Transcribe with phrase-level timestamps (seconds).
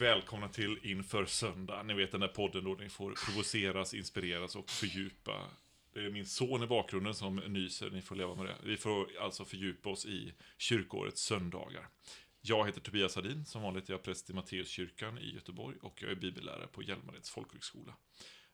[0.00, 1.82] välkomna till Inför Söndag.
[1.82, 5.50] Ni vet den där podden då ni får provoceras, inspireras och fördjupa.
[5.92, 8.56] Det är min son i bakgrunden som nyser, ni får leva med det.
[8.62, 11.88] Vi får alltså fördjupa oss i kyrkårets söndagar.
[12.40, 16.10] Jag heter Tobias Hadin, som vanligt är jag präst i Matteuskyrkan i Göteborg och jag
[16.10, 17.94] är bibellärare på Hjälmareds folkhögskola.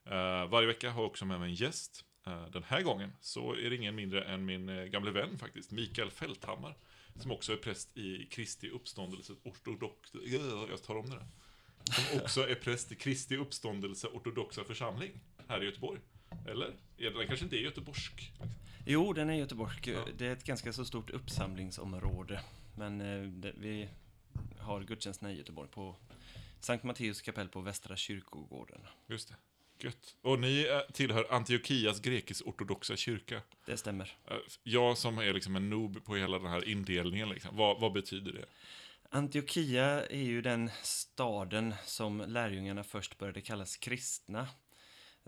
[0.07, 2.05] Eh, varje vecka har jag också med mig en gäst.
[2.27, 5.71] Eh, den här gången så är det ingen mindre än min eh, gamle vän faktiskt,
[5.71, 6.77] Mikael Fälthammar.
[7.17, 10.11] Som också är präst i Kristi uppståndelse ortodox...
[10.71, 11.27] Jag tar om det där.
[11.85, 16.01] Som också är präst i Kristi uppståndelse ortodoxa församling här i Göteborg.
[16.47, 16.75] Eller?
[16.97, 18.33] Den kanske inte är göteborgsk?
[18.87, 19.87] Jo, den är göteborgsk.
[19.87, 20.05] Ja.
[20.19, 22.41] Det är ett ganska så stort uppsamlingsområde.
[22.77, 23.89] Men eh, det, vi
[24.59, 25.97] har gudstjänsterna i Göteborg på
[26.61, 28.81] Sankt Matteus kapell på Västra kyrkogården.
[29.07, 29.35] Just det.
[29.85, 30.17] Gött.
[30.23, 33.43] Och ni eh, tillhör Antiochias grekisk-ortodoxa kyrka.
[33.67, 34.17] Det stämmer.
[34.31, 37.57] Eh, jag som är liksom en noob på hela den här indelningen, liksom.
[37.57, 38.45] vad, vad betyder det?
[39.09, 44.49] Antiochia är ju den staden som lärjungarna först började kallas kristna.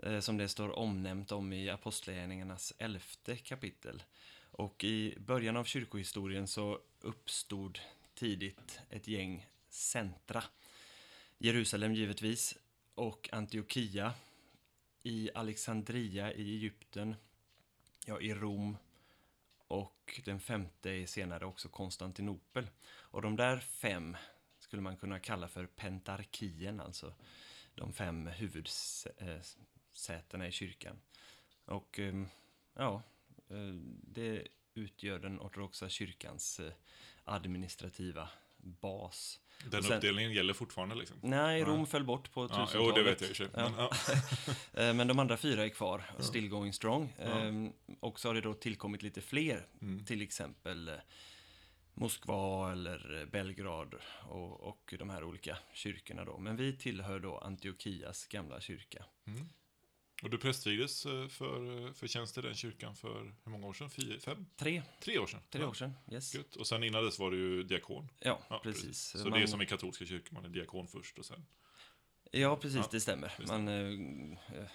[0.03, 4.03] Eh, som det står omnämnt om i Apostlagärningarnas elfte kapitel.
[4.51, 7.79] Och i början av kyrkohistorien så uppstod
[8.15, 10.43] tidigt ett gäng centra.
[11.37, 12.57] Jerusalem givetvis,
[12.95, 14.13] och Antiochia
[15.03, 17.15] i Alexandria i Egypten,
[18.05, 18.77] ja, i Rom
[19.67, 22.69] och den femte är senare också Konstantinopel.
[22.85, 24.17] Och de där fem
[24.59, 27.13] skulle man kunna kalla för pentarkien, alltså
[27.75, 30.99] de fem huvudsätena i kyrkan.
[31.65, 32.27] Och ehm,
[32.73, 33.03] ja,
[33.49, 36.73] eh, det utgör den ortodoxa kyrkans eh,
[37.23, 39.39] administrativa bas.
[39.65, 41.17] Den sen, uppdelningen gäller fortfarande liksom?
[41.21, 41.85] Nej, Rom ja.
[41.85, 42.69] föll bort på 1000-talet.
[42.73, 43.47] Ja, jo, det vet jag ju.
[43.53, 43.91] Men, ja.
[44.73, 47.13] Eh, men de andra fyra är kvar, still going strong.
[47.19, 50.05] Ehm, och så har det då tillkommit lite fler, mm.
[50.05, 50.95] till exempel eh,
[51.93, 53.95] Moskva eller Belgrad
[54.29, 56.37] och, och de här olika kyrkorna då.
[56.37, 59.05] Men vi tillhör då Antiochias gamla kyrka.
[59.27, 59.49] Mm.
[60.23, 63.73] Och du prästvigdes eh, för, eh, för tjänst i den kyrkan för hur många år
[63.73, 63.89] sedan?
[63.89, 64.45] Fyra, fem?
[64.55, 64.83] Tre.
[64.99, 65.41] Tre år sedan?
[65.49, 65.67] Tre ja.
[65.67, 66.33] år sedan, yes.
[66.33, 66.57] Good.
[66.59, 68.09] Och sen innan dess var du ju diakon?
[68.19, 68.81] Ja, ja precis.
[68.81, 69.21] precis.
[69.21, 69.39] Så man...
[69.39, 71.45] det är som i katolska kyrkan, man är diakon först och sen?
[72.31, 73.33] Ja, precis, ja, det stämmer.
[73.47, 74.67] Man, äh,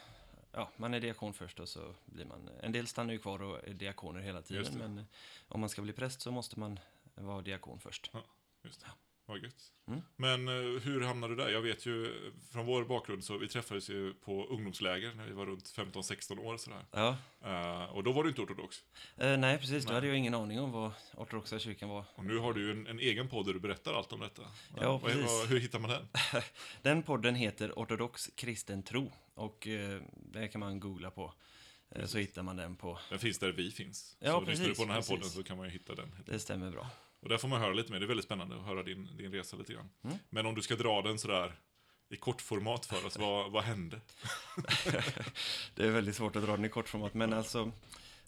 [0.53, 2.51] ja, man är diakon först och så blir man...
[2.63, 5.07] En del stannar ju kvar och är diakoner hela tiden, men
[5.49, 6.81] om man ska bli präst så måste man
[7.15, 8.11] vara diakon först.
[8.13, 8.25] Ja,
[8.63, 8.87] just det.
[9.29, 9.73] Vad gött.
[9.89, 10.01] Mm.
[10.17, 11.51] Men uh, hur hamnade du där?
[11.51, 12.15] Jag vet ju
[12.53, 16.57] från vår bakgrund så vi träffades ju på ungdomsläger när vi var runt 15-16 år
[16.57, 16.85] sådär.
[16.91, 17.17] Ja.
[17.47, 18.77] Uh, och då var du inte ortodox.
[19.23, 19.85] Uh, nej, precis.
[19.85, 19.89] Nej.
[19.89, 22.05] Då hade jag ingen aning om vad ortodoxa kyrkan var.
[22.15, 24.43] Och nu har du ju en, en egen podd där du berättar allt om detta.
[24.77, 25.27] Ja, ja precis.
[25.27, 26.09] Vad, hur hittar man den?
[26.83, 29.13] den podden heter Ortodox kristen tro.
[29.35, 30.03] Och uh,
[30.33, 31.35] det kan man googla på.
[31.95, 32.11] Precis.
[32.11, 32.99] Så hittar man den på...
[33.11, 34.17] Den finns där vi finns.
[34.21, 35.11] Ja, så precis, lyssnar du på den här precis.
[35.11, 36.15] podden så kan man ju hitta den.
[36.27, 36.91] Det stämmer bra.
[37.21, 39.33] Och där får man höra lite mer, det är väldigt spännande att höra din, din
[39.33, 39.89] resa lite grann.
[40.03, 40.19] Mm.
[40.31, 41.53] Men om du ska dra den sådär
[42.09, 44.01] i kortformat för oss, vad, vad hände?
[45.75, 47.73] det är väldigt svårt att dra den i kortformat, men alltså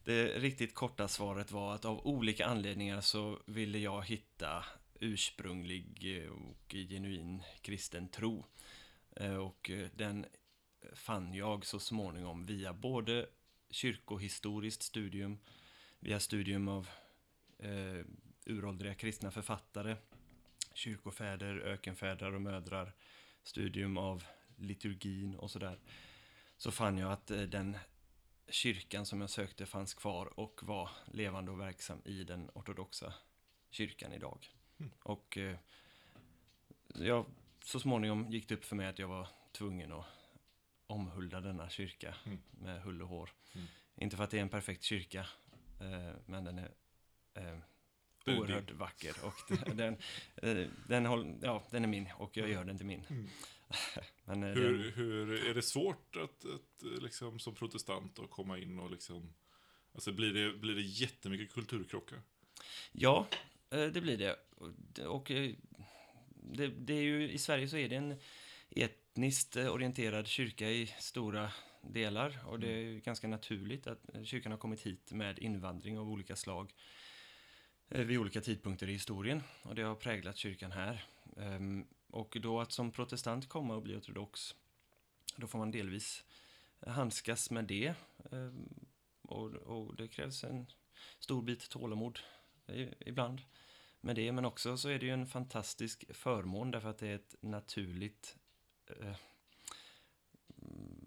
[0.05, 4.65] det riktigt korta svaret var att av olika anledningar så ville jag hitta
[5.01, 8.45] ursprunglig och genuin kristen tro.
[9.17, 10.27] Eh, och den
[10.93, 13.27] fann jag så småningom via både
[13.71, 15.39] kyrkohistoriskt studium,
[16.01, 16.89] via studium av
[17.59, 18.05] eh,
[18.51, 19.97] uråldriga kristna författare,
[20.75, 22.93] kyrkofäder, ökenfäder och mödrar,
[23.43, 24.25] studium av
[24.57, 25.79] liturgin och sådär,
[26.57, 27.77] så fann jag att eh, den
[28.49, 33.15] kyrkan som jag sökte fanns kvar och var levande och verksam i den ortodoxa
[33.71, 34.47] kyrkan idag.
[34.79, 34.93] Mm.
[35.03, 35.57] Och eh,
[37.65, 40.07] så småningom gick det upp för mig att jag var tvungen att
[40.87, 42.39] omhulda denna kyrka mm.
[42.51, 43.31] med hull och hår.
[43.55, 43.67] Mm.
[43.95, 45.27] Inte för att det är en perfekt kyrka,
[45.81, 46.71] eh, men den är
[47.35, 47.59] eh,
[48.39, 49.15] oerhört vacker.
[49.23, 49.97] Och den,
[50.35, 53.05] den, den, håll, ja, den är min och jag gör den till min.
[53.11, 53.29] Mm.
[54.25, 54.93] Men, eh, hur, den...
[54.93, 59.35] hur, är det svårt att, att liksom, som protestant att komma in och liksom...
[59.95, 62.23] Alltså blir det, blir det jättemycket kulturkrockar?
[62.93, 63.27] Ja,
[63.71, 64.37] eh, det blir det.
[65.07, 65.51] Och eh,
[66.35, 68.15] det, det är ju, i Sverige så är det en
[68.71, 72.39] etniskt orienterad kyrka i stora delar.
[72.47, 73.01] Och det är mm.
[73.01, 76.73] ganska naturligt att kyrkan har kommit hit med invandring av olika slag.
[77.91, 81.05] Eh, vid olika tidpunkter i historien och det har präglat kyrkan här.
[81.37, 84.55] Ehm, och då att som protestant komma och bli ortodox,
[85.37, 86.25] då får man delvis
[86.87, 87.95] handskas med det.
[88.33, 88.69] Ehm,
[89.23, 90.67] och, och det krävs en
[91.19, 92.19] stor bit tålamod
[93.01, 93.41] ibland
[94.01, 94.33] med det.
[94.33, 98.37] Men också så är det ju en fantastisk förmån därför att det är ett naturligt
[98.87, 99.17] eh,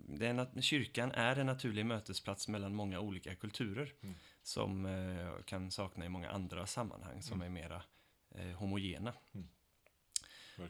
[0.08, 3.94] det är, kyrkan är en naturlig mötesplats mellan många olika kulturer.
[4.02, 7.56] Mm som eh, kan sakna i många andra sammanhang som mm.
[7.56, 7.84] är mera
[8.30, 9.13] eh, homogena.
[9.34, 9.48] Mm.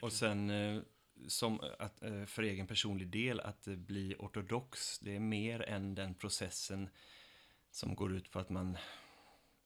[0.02, 0.82] Och sen eh,
[1.28, 6.90] som att, för egen personlig del att bli ortodox, det är mer än den processen
[7.72, 8.78] som går ut på att man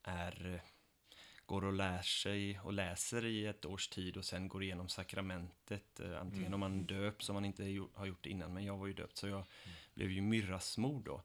[0.04, 0.62] är,
[1.45, 6.00] går och lär sig och läser i ett års tid och sen går igenom sakramentet.
[6.00, 6.53] Antingen Mm.
[6.53, 7.63] om man döps, om man inte
[7.94, 9.45] har gjort innan, men jag var ju döpt så jag
[9.94, 11.24] blev ju myrrasmor då.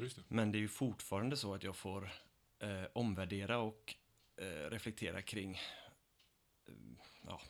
[0.00, 0.22] Det.
[0.28, 2.12] Men det är ju fortfarande så att jag får
[2.58, 3.94] eh, omvärdera och
[4.36, 5.54] eh, reflektera kring
[6.66, 6.74] eh,
[7.26, 7.40] ja,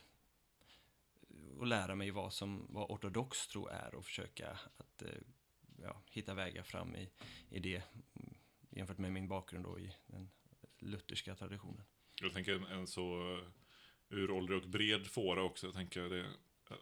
[1.59, 5.09] och lära mig vad, som, vad ortodox tro är och försöka att eh,
[5.83, 7.09] ja, hitta vägar fram i,
[7.51, 7.83] i det
[8.71, 10.31] jämfört med min bakgrund då i den
[10.79, 11.85] lutherska traditionen.
[12.21, 13.49] Jag tänker en, så uh,
[14.09, 15.67] uråldrig och bred fåra också.
[15.67, 16.27] Jag tänker det,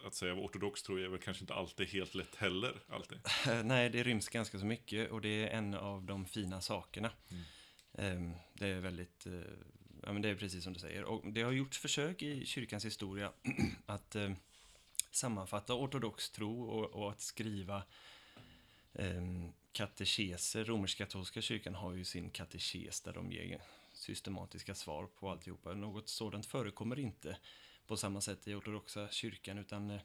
[0.07, 2.81] att säga ortodox tror jag är väl kanske inte alltid helt lätt heller.
[2.89, 3.19] Alltid.
[3.65, 7.11] Nej, det ryms ganska så mycket och det är en av de fina sakerna.
[7.31, 7.43] Mm.
[7.95, 9.33] Ehm, Det är väldigt, eh,
[10.03, 11.05] ja men det är precis som du säger.
[11.05, 13.33] Och det har gjorts försök i kyrkans historia
[13.87, 14.33] att eh,
[15.11, 17.83] sammanfatta ortodox tro och, och att skriva
[18.93, 20.65] um, katekeser.
[20.65, 23.61] Romersk-katolska kyrkan har ju sin katekes där de ger
[23.93, 25.75] systematiska svar på alltihopa.
[25.75, 27.37] Något sådant förekommer inte
[27.91, 30.01] på samma sätt i ortodoxa kyrkan utan eh,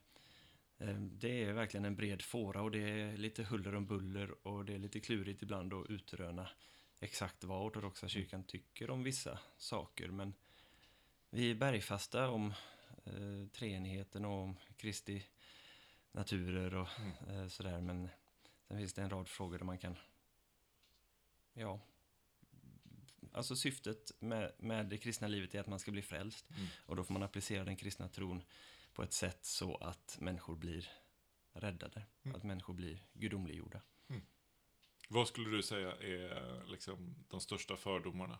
[0.77, 4.65] eh, det är verkligen en bred fåra och det är lite huller om buller och
[4.65, 6.49] det är lite klurigt ibland att utröna
[6.99, 10.07] exakt vad ortodoxa kyrkan tycker om vissa saker.
[10.07, 10.33] Men
[11.29, 12.53] vi är bergfasta om
[13.05, 15.25] eh, treenigheten och om Kristi
[16.11, 17.41] naturer och Mm.
[17.41, 17.81] eh, sådär.
[17.81, 18.09] Men
[18.67, 19.97] sen finns det en rad frågor där man kan,
[21.53, 21.79] ja,
[23.35, 26.49] alltså syftet med, med det kristna livet är att man ska bli frälst.
[26.49, 26.67] Mm.
[26.85, 28.43] Och då får man applicera den kristna tron
[28.93, 30.89] på ett sätt så att människor blir
[31.53, 32.03] räddade.
[32.23, 32.35] Mm.
[32.35, 33.81] Att människor blir gudomliggjorda.
[35.09, 38.39] Vad skulle du säga är liksom, de största fördomarna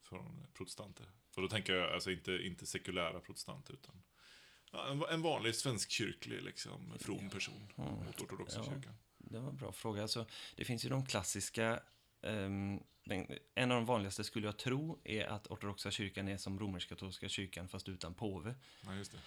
[0.00, 1.06] från protestanter?
[1.36, 4.02] Och då tänker jag alltså inte, inte sekulära protestanter utan
[4.72, 7.92] ja, en vanlig svenskkyrklig liksom, from person Mm.
[7.94, 8.64] mot ortodoxa Ja.
[8.64, 8.94] kyrkan.
[9.18, 10.02] Det var en bra fråga.
[10.02, 10.26] Alltså,
[10.56, 11.82] det finns ju de klassiska,
[12.22, 16.60] ehm, den, en av de vanligaste skulle jag tro är att ortodoxa kyrkan är som
[16.60, 18.54] romersk-katolska kyrkan fast utan påve.
[18.84, 19.18] Ja, just det.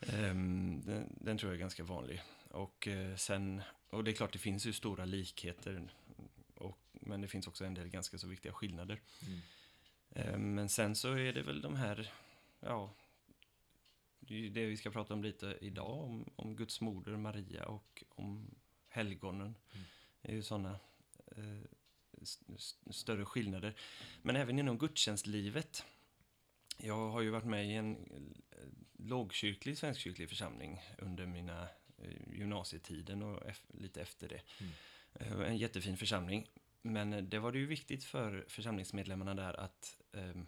[0.00, 2.22] Ehm, den, den tror jag är ganska vanlig.
[2.50, 5.92] Och eh, sen, och det är klart det finns ju stora likheter.
[6.54, 9.00] Och, men det finns också en del ganska så viktiga skillnader.
[9.26, 9.40] Mm.
[10.10, 12.12] Ehm, men sen så är det väl de här,
[12.60, 12.94] ja,
[14.28, 18.54] det vi ska prata om lite idag, om, om Guds moder Maria och om
[18.88, 19.56] helgonen.
[19.72, 19.86] Mm.
[20.22, 20.78] Det är ju sådana
[21.36, 21.62] eh,
[22.22, 23.74] st- st- större skillnader.
[24.22, 25.84] Men även inom gudstjänstlivet.
[26.80, 28.68] Jag har ju varit med i en eh,
[28.98, 31.68] lågkyrklig svenskkyrklig församling under mina
[31.98, 34.40] eh, gymnasietiden och lite efter det.
[34.60, 34.72] Mm.
[35.42, 36.46] Eh, En jättefin församling.
[36.82, 40.42] Men det var det ju viktigt för församlingsmedlemmarna där att eh,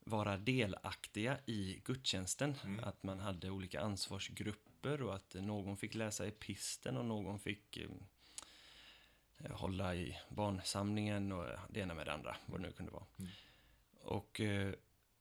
[0.00, 2.54] vara delaktiga i gudstjänsten.
[2.64, 2.84] Mm.
[2.84, 7.90] Att man hade olika ansvarsgrupper och att någon fick läsa episten och någon fick eh,
[9.50, 13.06] hålla i barnsamlingen och det ena med det andra, vad det nu kunde vara.
[13.18, 13.30] Mm.
[14.00, 14.74] Och eh,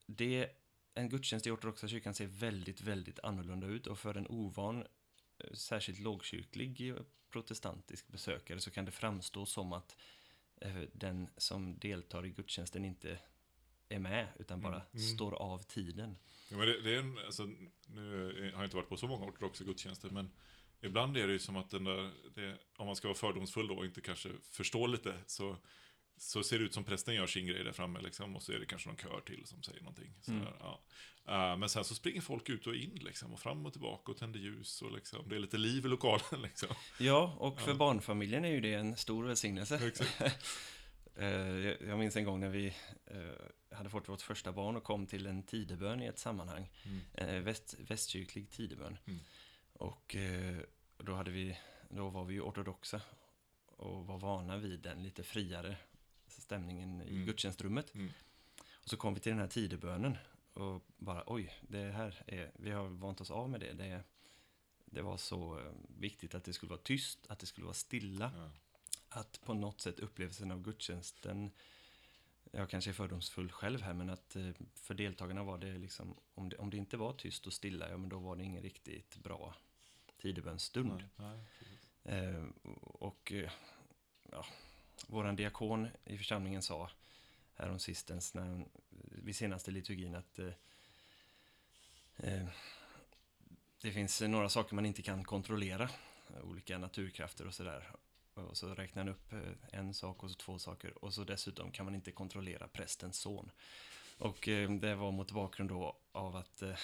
[0.05, 0.49] det,
[0.93, 4.85] en gudstjänst i ortodoxa kyrkan ser väldigt, väldigt annorlunda ut och för en ovan,
[5.37, 6.95] eh, särskilt lågkyrklig eh,
[7.29, 9.95] protestantisk besökare så kan det framstå som att
[10.61, 13.19] eh, den som deltar i gudstjänsten inte
[13.89, 15.15] är med utan bara Mm, mm.
[15.15, 16.17] står av tiden.
[16.49, 17.45] Ja, men det, det är en, alltså,
[17.87, 20.31] nu har jag inte varit på så många ortodoxa gudstjänster, men
[20.81, 23.75] ibland är det ju som att den där, det, om man ska vara fördomsfull då
[23.75, 25.57] och inte kanske förstå lite, så,
[26.17, 28.59] så ser det ut som prästen gör sin grej där framme, liksom, och så är
[28.59, 30.13] det kanske någon kör till som säger någonting.
[30.21, 30.53] Sådär, Mm.
[30.59, 30.81] ja.
[31.27, 34.17] Eh, men sen så springer folk ut och in, liksom, och fram och tillbaka och
[34.17, 36.41] tänder ljus, och liksom, det är lite liv i lokalen.
[36.43, 36.69] Liksom.
[36.99, 37.75] Ja, och för Ja.
[37.77, 39.91] barnfamiljen är ju det en stor välsignelse.
[41.19, 42.67] Eh, jag jag minns en gång när vi
[43.05, 46.69] eh, hade fått vårt första barn och kom till en tidebön i ett sammanhang.
[47.15, 47.43] Mm.
[47.43, 48.97] Väst, västkyrklig tidebön.
[49.07, 49.19] Mm.
[49.77, 50.57] Och eh,
[50.97, 51.57] då, hade vi,
[51.89, 53.01] då var vi ju ortodoxa
[53.65, 55.77] och var vana vid den lite friare
[56.27, 57.25] stämningen i Mm.
[57.25, 57.95] gudstjänstrummet.
[57.95, 58.11] Mm.
[58.83, 60.17] Och så kom vi till den här tidebönen
[60.53, 63.73] och bara oj, det här är, vi har vant oss av med det.
[63.73, 64.03] Det,
[64.85, 68.31] det var så eh, viktigt att det skulle vara tyst, att det skulle vara stilla
[68.35, 68.49] Ja.
[69.09, 71.51] att på något sätt upplevelsen av gudstjänsten,
[72.51, 76.49] jag kanske är fördomsfull själv här, men att eh, för deltagarna var det liksom, om
[76.49, 79.17] det, om det inte var tyst och stilla, ja men då var det ingen riktigt
[79.17, 79.55] bra
[80.17, 81.03] tidebönsstund.
[82.03, 82.43] Eh,
[82.81, 83.51] och eh,
[84.31, 84.45] ja,
[85.07, 86.89] våran diakon i församlingen sa
[87.55, 88.65] härom sistens, när
[89.23, 90.53] vid senaste liturgin, att eh,
[92.17, 92.47] eh,
[93.81, 95.89] det finns några saker man inte kan kontrollera,
[96.43, 97.91] olika naturkrafter och sådär.
[98.37, 101.03] Och så räknar han upp eh, en sak och så två saker.
[101.03, 103.51] Och så dessutom kan man inte kontrollera prästens son.
[104.17, 106.75] Och eh, det var mot bakgrund då av att eh,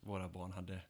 [0.00, 0.80] våra barn hade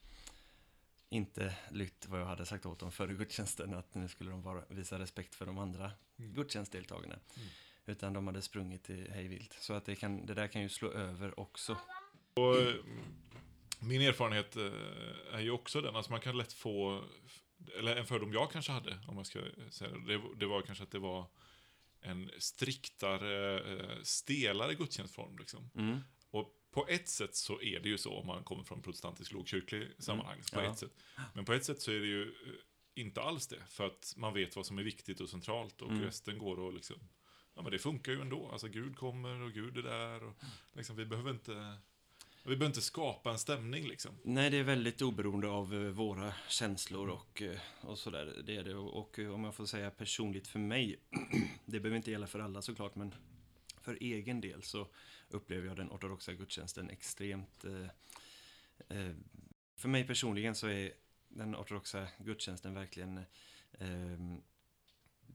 [1.09, 4.65] inte lytt vad jag hade sagt åt dem före gudstjänsten, att nu skulle de bara
[4.69, 6.35] visa respekt för de andra Mm.
[6.35, 7.19] gudstjänstdeltagarna.
[7.37, 7.49] Mm.
[7.87, 9.53] Utan de hade sprungit i hejvilt.
[9.61, 11.77] Så att det, kan, det där kan ju slå över också.
[12.35, 12.57] Och,
[13.79, 14.57] min erfarenhet
[15.33, 17.05] är ju också den, alltså man kan lätt få,
[17.79, 19.41] eller en fördom jag kanske hade, om jag ska
[19.71, 21.27] säga det, det, var kanske att det var
[22.01, 25.39] en striktare, eh, stelare gudstjänstform.
[25.39, 25.71] Liksom.
[25.75, 25.99] Mm.
[26.31, 29.89] Och på ett sätt så är det ju så om man kommer från protestantisk lågkyrklig
[29.99, 30.39] sammanhang.
[30.53, 30.67] På Mm.
[30.67, 30.73] Ja.
[30.73, 30.93] ett sätt.
[31.35, 32.31] Men på ett sätt så är det ju eh,
[32.95, 33.63] inte alls det.
[33.69, 36.03] För att man vet vad som är viktigt och centralt och Mm.
[36.03, 36.97] resten går och liksom,
[37.55, 38.49] ja men det funkar ju ändå.
[38.53, 40.35] Alltså Gud kommer och Gud är där och
[40.73, 41.79] liksom vi behöver inte,
[42.45, 44.19] vi behöver inte skapa en stämning liksom.
[44.23, 48.43] Nej, det är väldigt oberoende av eh, våra känslor och, eh, och sådär.
[48.47, 48.75] Det är det.
[48.75, 50.99] Och, eh, om jag får säga personligt för mig,
[51.65, 53.15] det behöver inte gälla för alla såklart, men
[53.81, 54.89] för egen del så
[55.29, 57.65] upplever jag den ortodoxa gudstjänsten extremt...
[57.65, 59.15] Eh, eh,
[59.77, 60.93] för mig personligen så är
[61.29, 63.19] den ortodoxa gudstjänsten verkligen...
[63.73, 64.39] Eh,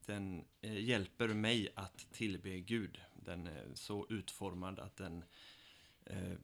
[0.06, 3.02] den eh, hjälper mig att tillbe Gud.
[3.14, 5.26] Den är så utformad att den eh,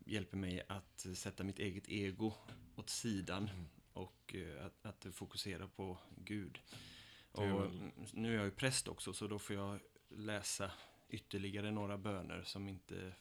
[0.06, 2.34] hjälper mig att sätta mitt eget ego
[2.76, 3.66] åt sidan Mm.
[3.94, 6.60] och eh, att, att fokusera på Gud.
[7.32, 7.72] Och
[8.14, 9.80] nu är jag ju präst också, så då får jag
[10.10, 10.72] läsa
[11.10, 13.14] ytterligare några böner som inte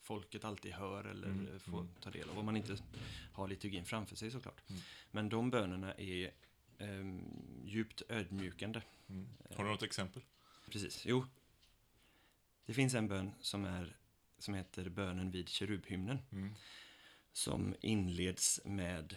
[0.00, 1.94] folket alltid hör eller Mm, eh, får mm.
[2.00, 2.38] ta del av.
[2.38, 2.76] Om man inte
[3.32, 4.62] har liturgin framför sig såklart.
[4.70, 4.82] Mm.
[5.10, 6.32] Men de bönerna är
[6.78, 7.22] ehm,
[7.64, 8.82] djupt ödmjukande.
[9.08, 9.28] Mm.
[9.56, 10.22] Har du något exempel?
[10.70, 11.24] Precis, jo.
[12.66, 13.96] Det finns en bön som, är,
[14.38, 16.18] som heter bönen vid kerubhymnen.
[16.32, 16.54] Mm.
[17.32, 19.16] Som inleds med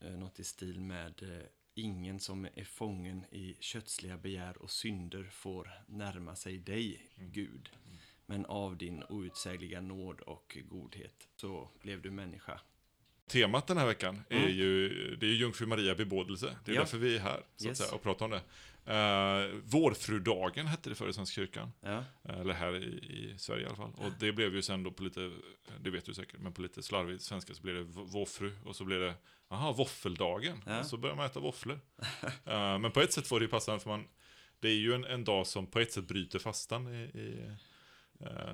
[0.00, 5.24] eh, något i stil med eh, Ingen som är fången i kötsliga begär och synder
[5.24, 7.32] får närma sig dig, Mm.
[7.32, 7.70] Gud.
[7.86, 7.96] Mm.
[8.26, 12.60] Men av din outsägliga nåd och godhet så blev du människa.
[13.28, 14.50] Temat den här veckan är Mm.
[14.56, 16.56] ju, det är ju Jungfru Maria bebådelse.
[16.64, 16.80] Det är Ja.
[16.80, 17.80] därför vi är här, så Yes.
[17.80, 18.40] att säga, och pratar om det.
[18.92, 21.72] Uh, Vårfrudagen hette det förr i Svenska kyrkan.
[21.80, 23.92] Ja, Eh, Eller här i, i Sverige i alla fall.
[23.96, 25.32] Och det blev ju sen då på lite,
[25.80, 28.52] det vet du säkert, men på lite slarvigt svenska så blev det v- våffru.
[28.64, 29.14] Och så blev det,
[29.48, 30.62] aha, våffeldagen.
[30.66, 30.80] Ja.
[30.80, 31.80] Och så började man äta våfflor.
[32.46, 34.04] Eh, men på ett sätt var det ju passande för man,
[34.60, 37.50] det är ju en, en dag som på ett sätt bryter fastan i, i,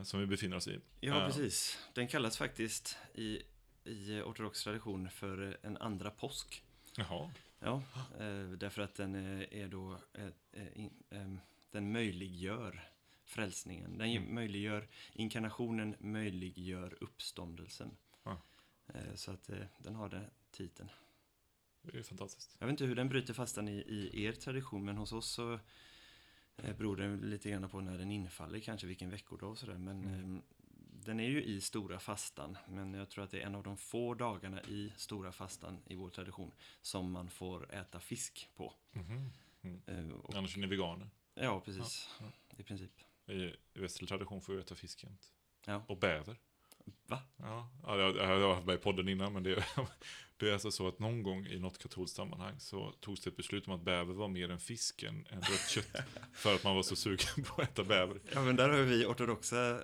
[0.05, 0.79] som vi befinner oss i.
[1.01, 1.27] ja Ja.
[1.27, 1.79] precis.
[1.95, 3.43] Den kallas faktiskt i,
[3.85, 6.63] i ortodox tradition för en andra påsk.
[6.97, 7.31] Jaha.
[7.59, 7.83] Ja,
[8.19, 11.35] eh, därför att den eh, är då, eh, eh, in, eh,
[11.71, 12.89] den möjliggör
[13.25, 13.99] frälsningen.
[13.99, 14.35] Den Mm.
[14.35, 17.97] möjliggör, inkarnationen möjliggör uppståndelsen.
[18.23, 18.41] Ja.
[19.15, 20.91] Så att den har den titeln.
[21.83, 22.57] Det är fantastiskt.
[22.59, 23.77] Jag vet inte hur den bryter fastan i,
[24.13, 25.59] i er tradition, men hos oss så
[26.57, 29.79] beror det lite grann på när den infaller, kanske vilken veckodag och sådär.
[29.79, 30.43] Men Mm.
[31.05, 33.77] Den är ju i stora fastan, men jag tror att det är en av de
[33.77, 36.53] få dagarna i stora fastan i vår tradition
[36.83, 38.73] som man får äta fisk på.
[38.93, 39.31] Mhm.
[39.87, 41.11] Eh, och, Annars är ni veganer.
[41.35, 42.09] ja, precis.
[42.21, 42.27] Ja,
[42.59, 42.91] I princip.
[43.27, 45.33] I, västerlig tradition får vi äta fisk jämt.
[45.67, 45.83] Ja.
[45.89, 46.37] Och bäver.
[47.07, 47.23] Va?
[47.37, 49.65] Ja, ja, jag, jag har varit med i podden innan, men det,
[50.41, 53.37] det är alltså så att någon gång i något katolskt sammanhang så togs det ett
[53.37, 55.87] beslut om att bäver var mer än fisk än, än rött kött.
[56.33, 58.21] för att man var så sugen på att äta bäver.
[58.35, 59.81] Ja, men där har vi ortodoxa,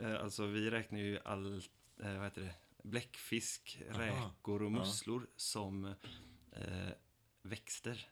[0.00, 1.54] eh, alltså vi räknar ju all,
[2.02, 4.00] eh, vad heter det, bläckfisk, Aha.
[4.02, 4.78] räkor och Ja.
[4.78, 6.88] musslor som eh,
[7.42, 8.08] växter.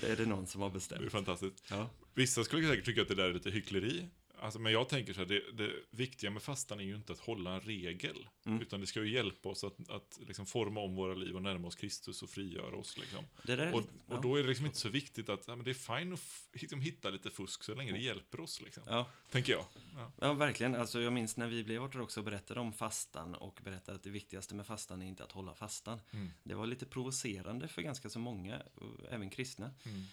[0.00, 1.12] det är det någon som har Det är bestämt.
[1.12, 1.64] fantastiskt.
[1.70, 1.90] Ja.
[2.14, 4.08] Vissa skulle säkert tycka att det där är lite hyckleri.
[4.40, 7.18] Alltså, men jag tänker så här, det, det viktiga med fastan är ju inte att
[7.18, 8.28] hålla en regel.
[8.46, 8.62] Mm.
[8.62, 11.68] Utan det ska ju hjälpa oss att, att liksom forma om våra liv och närma
[11.68, 12.98] oss Kristus och frigöra oss.
[12.98, 13.24] Liksom.
[13.42, 14.20] Där är Och, lite- och ja.
[14.20, 16.20] då är det liksom inte så viktigt att ja, men det är fine att
[16.52, 18.60] liksom, hitta lite fusk så länge det hjälper oss.
[18.60, 18.82] Liksom.
[18.86, 19.64] Ja, Tänker jag.
[19.94, 20.12] Ja.
[20.20, 20.74] ja, verkligen.
[20.74, 24.10] Alltså, jag minns när vi blev ortodoxa och berättade om fastan och berättade att det
[24.10, 26.00] viktigaste med fastan är inte att hålla fastan.
[26.10, 26.30] Mm.
[26.42, 28.62] Det var lite provocerande för ganska så många,
[29.10, 29.70] även kristna.
[29.84, 30.04] Mm.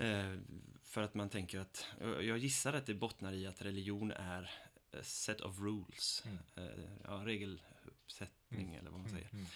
[0.00, 0.38] Eh,
[0.82, 4.50] för att man tänker att, jag gissar att det bottnar i att religion är
[4.92, 6.24] a set of rules.
[6.26, 6.38] Mm.
[6.56, 8.74] Eh, ja, regeluppsättning Mm.
[8.80, 9.30] eller vad man säger.
[9.32, 9.46] Mm.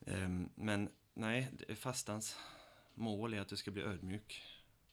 [0.00, 2.36] Eh, men nej, fastans
[2.94, 4.42] mål är att du ska bli ödmjuk.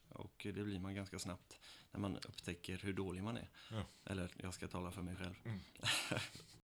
[0.10, 1.60] Och det blir man ganska snabbt
[1.92, 3.50] när man upptäcker hur dålig man är.
[3.72, 3.86] Ja.
[4.06, 5.36] Eller, jag ska tala för mig själv.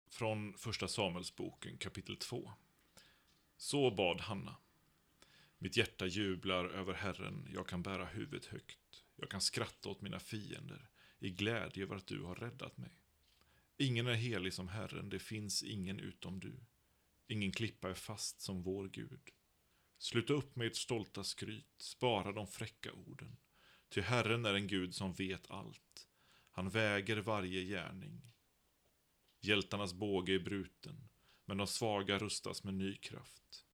[0.10, 2.52] Från första Samuelsboken kapitel 2.
[3.58, 4.56] Så bad Hanna.
[5.64, 9.04] Mitt hjärta jublar över Herren, jag kan bära huvudet högt.
[9.16, 10.90] Jag kan skratta åt mina fiender,
[11.20, 12.92] i glädje över att du har räddat mig.
[13.78, 16.60] Ingen är helig som Herren, det finns ingen utom du.
[17.28, 19.30] Ingen klippa är fast som vår Gud.
[19.98, 23.38] Sluta upp med ert stolta skryt, spara de fräcka orden.
[23.90, 26.08] Ty Herren är en Gud som vet allt.
[26.52, 28.22] Han väger varje gärning.
[29.42, 31.10] Hjältarnas båge är bruten,
[31.46, 33.66] men de svaga rustas med ny kraft.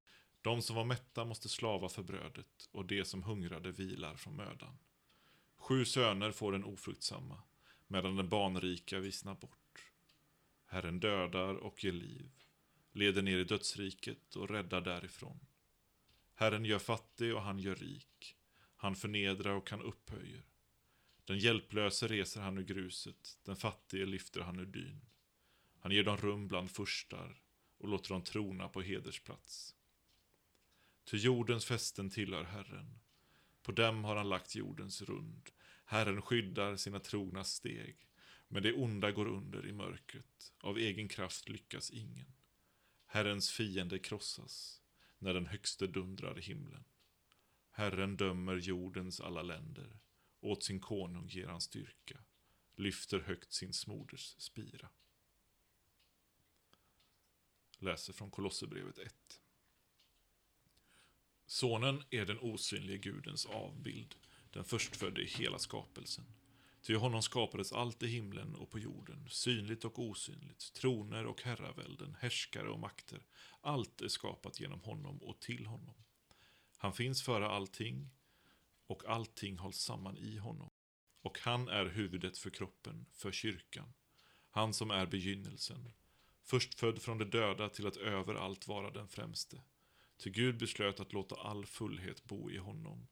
[0.47, 4.77] De som var mätta måste slava för brödet, och de som hungrade vilar från mödan.
[5.55, 7.43] Sju söner får den ofruktsamma,
[7.87, 9.91] medan den barnrika vissnar bort.
[10.65, 12.31] Herren dödar och ger liv,
[12.91, 15.39] leder ner i dödsriket och räddar därifrån.
[16.33, 18.35] Herren gör fattig och han gör rik.
[18.75, 20.43] Han förnedrar och han upphöjer.
[21.25, 25.05] Den hjälplöse reser han ur gruset, den fattige lyfter han ur dyn.
[25.79, 27.41] Han ger dem rum bland furstar
[27.77, 29.76] och låter dem trona på hedersplats.
[31.09, 32.99] Ty jordens fästen tillhör Herren.
[33.63, 35.49] På dem har han lagt jordens rund.
[35.85, 37.97] Herren skyddar sina trogna steg.
[38.47, 40.53] Men det onda går under i mörkret.
[40.59, 42.33] Av egen kraft lyckas ingen.
[43.05, 44.81] Herrens fiende krossas
[45.19, 46.83] när den högste dundrar i himlen.
[47.71, 49.99] Herren dömer jordens alla länder.
[50.39, 52.23] Åt sin konung ger han styrka.
[52.75, 54.89] Lyfter högt sin smoders spira.
[57.77, 59.41] Läser från Kolosserbrevet 1.
[61.47, 64.15] Sonen är den osynlige Gudens avbild,
[64.51, 66.25] den förstfödde i hela skapelsen.
[66.81, 72.15] Ty honom skapades allt i himlen och på jorden, synligt och osynligt, troner och herravälden,
[72.19, 73.25] härskare och makter.
[73.61, 75.95] Allt är skapat genom honom och till honom.
[76.77, 78.09] Han finns före allting,
[78.87, 80.69] och allting hålls samman i honom.
[81.21, 83.93] Och han är huvudet för kroppen, för kyrkan.
[84.49, 85.91] Han som är begynnelsen,
[86.43, 89.61] förstfödd från de döda till att överallt vara den främste.
[90.17, 93.07] Till Gud beslöt att låta all fullhet bo i honom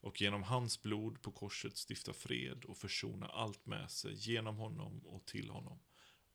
[0.00, 5.06] och genom hans blod på korset stifta fred och försona allt med sig genom honom
[5.06, 5.78] och till honom.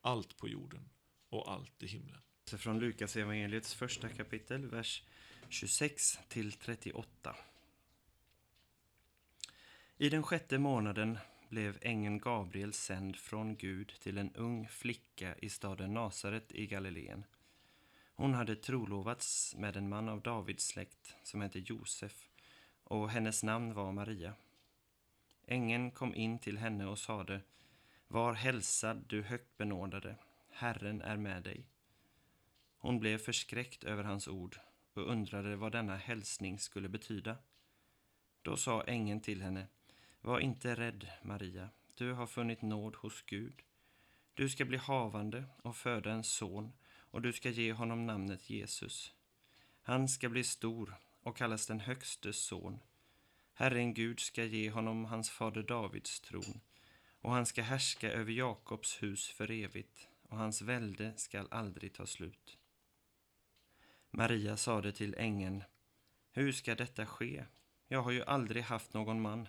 [0.02, 0.90] Allt på jorden
[1.30, 2.22] och allt i himlen.
[2.58, 5.04] Från Lukas evangeliets första kapitel, vers
[5.50, 7.36] 26 till 38.
[9.98, 11.18] I den sjätte månaden
[11.50, 17.24] blev ängeln Gabriel sänd från Gud till en ung flicka i staden Nasaret i Galileen.
[18.20, 22.30] Hon hade trolovats med en man av Davids släkt som hette Josef
[22.84, 24.34] och hennes namn var Maria.
[25.48, 27.42] Ängeln kom in till henne och sade
[28.08, 30.16] Var hälsad, du högt benådade,
[30.50, 31.68] Herren är med dig.
[32.78, 34.60] Hon blev förskräckt över hans ord
[34.94, 37.38] och undrade vad denna hälsning skulle betyda.
[38.42, 39.68] Då sa ängeln till henne
[40.22, 43.62] Var inte rädd, Maria, du har funnit nåd hos Gud.
[44.34, 46.72] Du ska bli havande och föda en son
[47.12, 49.14] och du ska ge honom namnet Jesus.
[49.82, 52.80] Han ska bli stor och kallas den högstes son.
[53.54, 56.62] Herren Gud ska ge honom hans fader Davids tron
[57.22, 62.06] och han ska härska över Jakobs hus för evigt och hans välde skall aldrig ta
[62.06, 62.58] slut.
[64.12, 65.64] Maria sade till ängeln,
[66.32, 67.46] hur ska detta ske?
[67.88, 69.48] Jag har ju aldrig haft någon man.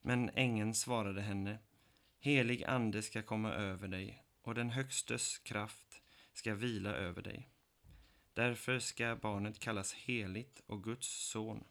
[0.00, 1.58] Men ängeln svarade henne,
[2.18, 5.85] helig ande ska komma över dig och den högstes kraft
[6.36, 7.48] ska vila över dig.
[8.34, 11.64] Därför ska barnet kallas heligt och Guds son.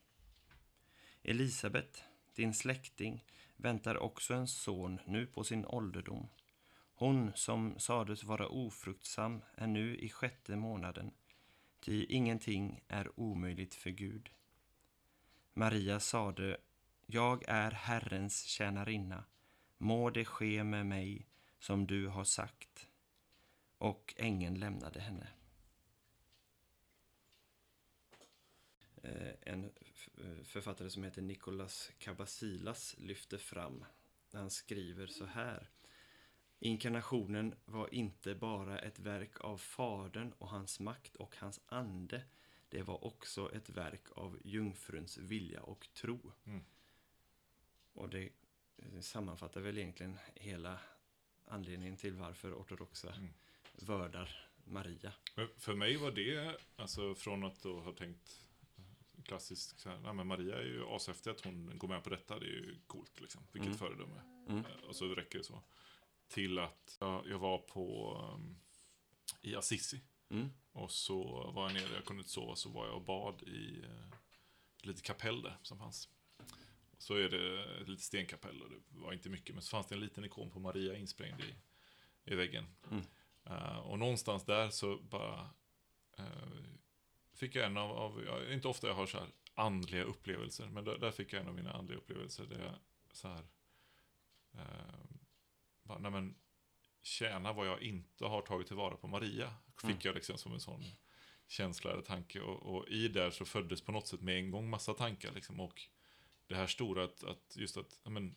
[1.23, 2.04] Elisabet,
[2.36, 3.23] din släkting,
[3.56, 6.30] väntar också en son nu på sin ålderdom.
[6.95, 11.12] Hon som sades vara ofruktsam är nu i sjätte månaden,
[11.80, 14.30] ty ingenting är omöjligt för Gud.
[15.54, 16.58] Maria sade,
[17.06, 19.23] jag är Herrens tjänarinna,
[19.78, 21.28] må det ske med mig
[21.60, 22.88] som du har sagt.
[23.86, 25.28] Och ängeln lämnade henne.
[29.04, 29.71] Eh, en
[30.43, 33.86] författare som heter Nikolas Kabasilas lyfter fram.
[34.32, 35.69] Han skriver så här.
[36.60, 42.24] Inkarnationen var inte bara ett verk av Fadern och hans makt och hans ande.
[42.69, 46.32] Det var också ett verk av jungfruns vilja och tro.
[46.45, 46.65] Mm.
[47.93, 48.30] Och det
[49.02, 50.80] sammanfattar väl egentligen hela
[51.45, 53.34] anledningen till varför ortodoxa mm.
[53.82, 55.14] Vördar Maria.
[55.58, 58.46] För mig var det, alltså från att då ha tänkt
[59.26, 62.40] klassiskt, så här, nej, men Maria är ju ashäftig att hon går med på detta,
[62.40, 63.42] det är ju coolt liksom.
[63.52, 63.78] Vilket mm.
[63.78, 64.22] föredöme.
[64.48, 64.66] Mm.
[64.66, 65.64] Eh, och så räcker det så.
[66.28, 68.58] Till att ja, jag var på, um,
[69.42, 70.02] i Assisi.
[70.30, 70.50] Mm.
[70.72, 73.82] Och så var jag nere, jag kunde inte sova, så var jag och bad i
[73.82, 74.14] uh,
[74.82, 76.10] lite kapell där som fanns.
[76.98, 79.96] Så är det ett litet stenkapell och det var inte mycket, men så fanns det
[79.96, 81.56] en liten ikon på Maria insprängd i,
[82.32, 82.66] i väggen.
[82.92, 83.04] Mm.
[83.49, 85.49] Uh, och någonstans där så bara
[86.19, 86.75] uh,
[87.34, 90.84] fick jag en av, av ja, inte ofta jag har så här andliga upplevelser, men
[90.84, 92.75] där, där, fick jag en av mina andliga upplevelser där jag
[93.12, 93.43] så här,
[94.55, 95.05] uh,
[95.84, 96.36] bara, nej men,
[97.01, 99.99] tjäna vad jag inte har tagit tillvara på Maria, fick mm.
[100.01, 100.84] jag liksom som en sån
[101.47, 102.41] känsla eller tanke.
[102.41, 105.60] Och, och, i där så föddes på något sätt med en gång massa tankar liksom.
[105.60, 105.81] Och
[106.47, 108.36] det här stora att, att just att, men,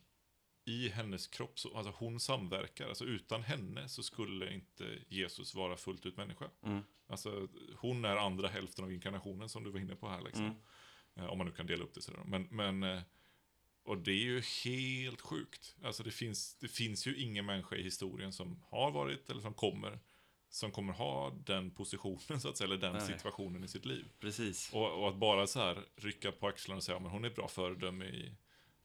[0.68, 2.88] i hennes kropp, så, alltså hon samverkar.
[2.88, 6.50] Alltså utan henne så skulle inte Jesus vara fullt ut människa.
[6.62, 6.82] Mm.
[7.06, 10.44] Alltså hon är andra hälften av inkarnationen som du var inne på här liksom.
[10.44, 10.56] Mm.
[11.16, 12.22] Eh, Om man nu kan dela upp det sådär.
[12.26, 13.00] Men, men eh,
[13.82, 15.76] och det är ju helt sjukt.
[15.82, 19.54] Alltså det finns, det finns ju ingen människa i historien som har varit eller som
[19.54, 19.98] kommer
[20.50, 23.06] som kommer ha den positionen så att säga, eller den Nej.
[23.06, 24.08] situationen i sitt liv.
[24.20, 24.72] Precis.
[24.72, 27.36] Och, och att bara så här rycka på axlarna och säga att hon är ett
[27.36, 28.32] bra föredöme i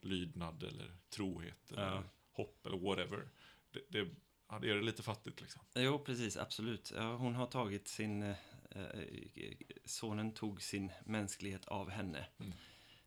[0.06, 2.04] lydnad eller trohet eller Ja.
[2.32, 3.28] hopp eller whatever.
[3.72, 4.10] Det, det,
[4.50, 5.62] ja, det gör det lite fattigt liksom.
[5.76, 6.92] Jo, precis, absolut.
[6.96, 8.24] Ja, hon har tagit sin...
[8.24, 8.36] Eh,
[8.70, 12.26] eh, sonen tog sin mänsklighet av henne.
[12.40, 12.54] Mm.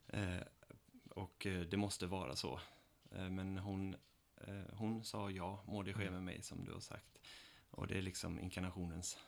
[0.09, 0.43] Eh,
[1.11, 2.61] och eh, det måste vara så.
[3.11, 3.97] Eh, men hon,
[4.37, 6.15] eh, hon sa ja, må det ske Mm.
[6.15, 7.19] med mig, som du har sagt.
[7.71, 9.19] Och det är liksom inkarnationens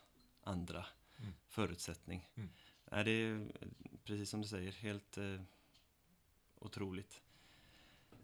[0.43, 0.87] andra
[1.21, 1.33] Mm.
[1.47, 2.29] förutsättning.
[2.35, 2.51] Mm.
[2.91, 3.53] Ja, det är,
[4.05, 5.41] precis som du säger, helt eh,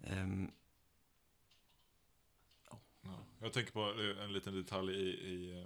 [0.07, 0.51] Ehm,
[3.03, 3.27] Ja.
[3.40, 5.61] Jag tänker på eh, en liten detalj i, i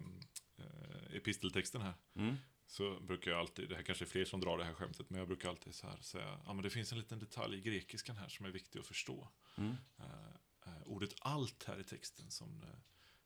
[0.57, 1.95] eh, episteltexten här.
[2.15, 5.11] mm, Så brukar jag alltid, det här kanske är fler som drar det här skämtet,
[5.11, 7.61] men jag brukar alltid så här säga, ja men det finns en liten detalj i
[7.61, 9.29] grekiskan här som är viktig att förstå.
[9.57, 10.35] mm, Eh,
[10.67, 12.81] eh, ordet allt här i texten som, det-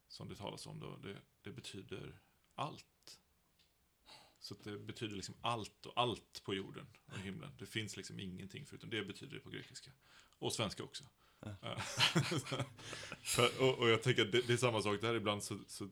[0.08, 2.18] som det talas om då, det, det betyder
[2.54, 3.18] allt.
[4.40, 7.50] Så det betyder liksom allt och allt på jorden och i himlen.
[7.58, 9.90] Det finns liksom ingenting förutom det betyder det på grekiska.
[10.42, 11.04] Och svenska också.
[11.40, 11.76] Ja.
[13.22, 15.88] För, och, och jag tänker att det, det är samma sak där, ibland så, så,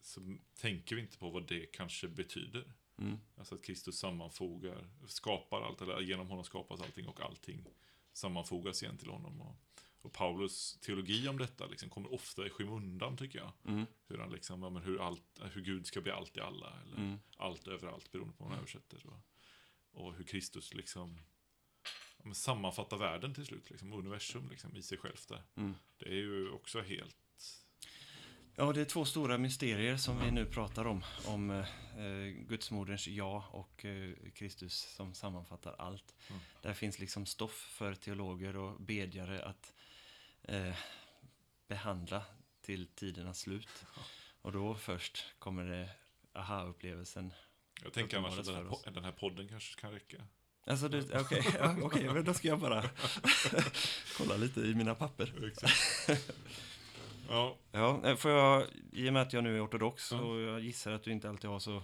[0.00, 0.20] så
[0.60, 2.72] tänker vi inte på vad det kanske betyder.
[2.98, 7.64] mm, Alltså att Kristus sammanfogar, skapar allt, eller genom honom skapas allting och allting
[8.12, 9.40] sammanfogas igen till honom.
[9.40, 9.56] Och,
[10.02, 13.52] och Paulus teologi om detta liksom kommer ofta i skymundan tycker jag.
[13.64, 16.80] mm, Hur, han liksom, ja, men hur, allt, hur Gud ska bli allt i alla,
[16.82, 17.18] eller mm.
[17.36, 19.06] allt överallt beroende på hur man översätter.
[19.06, 19.20] Och,
[19.92, 21.20] och hur Kristus liksom
[22.24, 25.42] ja, sammanfattar världen till slut, liksom, universum liksom, i sig självt där.
[25.56, 25.74] Mm.
[25.98, 27.16] Det är ju också helt...
[28.56, 31.04] Ja, det är två stora mysterier som vi nu pratar om.
[31.26, 31.64] Om eh,
[32.48, 36.14] Gudsmoderns ja och eh, Kristus som sammanfattar allt.
[36.28, 36.40] Mm.
[36.62, 39.74] Där finns liksom stoff för teologer och bedjare att
[40.42, 40.74] eh,
[41.68, 42.22] behandla
[42.60, 43.84] till tidernas slut.
[44.42, 45.90] Och då först kommer det
[46.32, 47.32] aha-upplevelsen.
[47.82, 50.24] Jag tänker annars att den här, den här podden kanske kan räcka.
[50.66, 52.84] Alltså, okej, ja, okej, men då ska jag bara
[54.16, 55.32] kolla lite i mina papper.
[57.28, 60.20] Ja, Ja, eh, får jag, i och med att jag nu är ortodox Ja.
[60.20, 61.82] och jag gissar att du inte alltid har så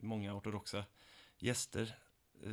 [0.00, 0.84] många ortodoxa
[1.38, 1.94] gäster
[2.44, 2.52] eh,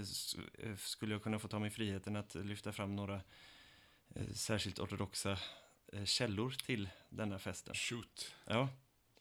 [0.69, 3.21] eh, skulle jag kunna få ta mig friheten att lyfta fram några
[4.34, 5.38] särskilt ortodoxa
[6.05, 7.75] källor till denna festen.
[7.75, 8.36] shoot.
[8.45, 8.69] Ja,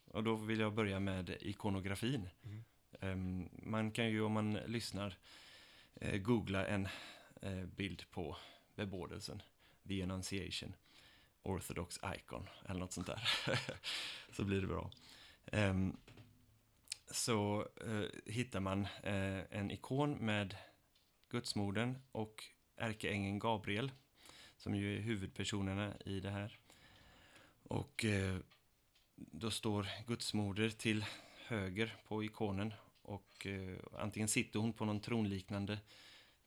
[0.05, 2.29] och då vill jag börja med ikonografin.
[2.45, 2.65] Mm.
[3.01, 5.17] Ehm, man kan ju om man lyssnar
[6.01, 6.89] Eh, googla en
[7.43, 8.37] eh, bild på
[8.75, 9.43] bebådelsen,
[9.89, 10.75] The Annunciation,
[11.43, 13.29] Orthodox Icon eller något sånt där.
[14.33, 14.91] så blir det bra.
[15.53, 15.97] Ehm,
[17.11, 20.57] så eh, hittar man eh, en ikon med
[21.29, 22.45] Gudsmodern och
[22.77, 23.93] ärkeängeln Gabriel
[24.57, 26.59] som ju är huvudpersonerna i det här.
[27.63, 28.39] Och eh,
[29.17, 31.05] då står Gudsmoder till
[31.47, 32.75] höger på ikonen
[33.09, 35.79] och eh, antingen sitter hon på någon tronliknande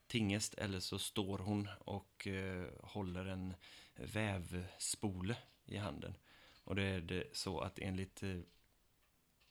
[0.08, 3.54] tingest eller så står hon och eh, håller en
[3.96, 6.16] vävspole i handen.
[6.64, 8.40] Och det är det så att enligt eh,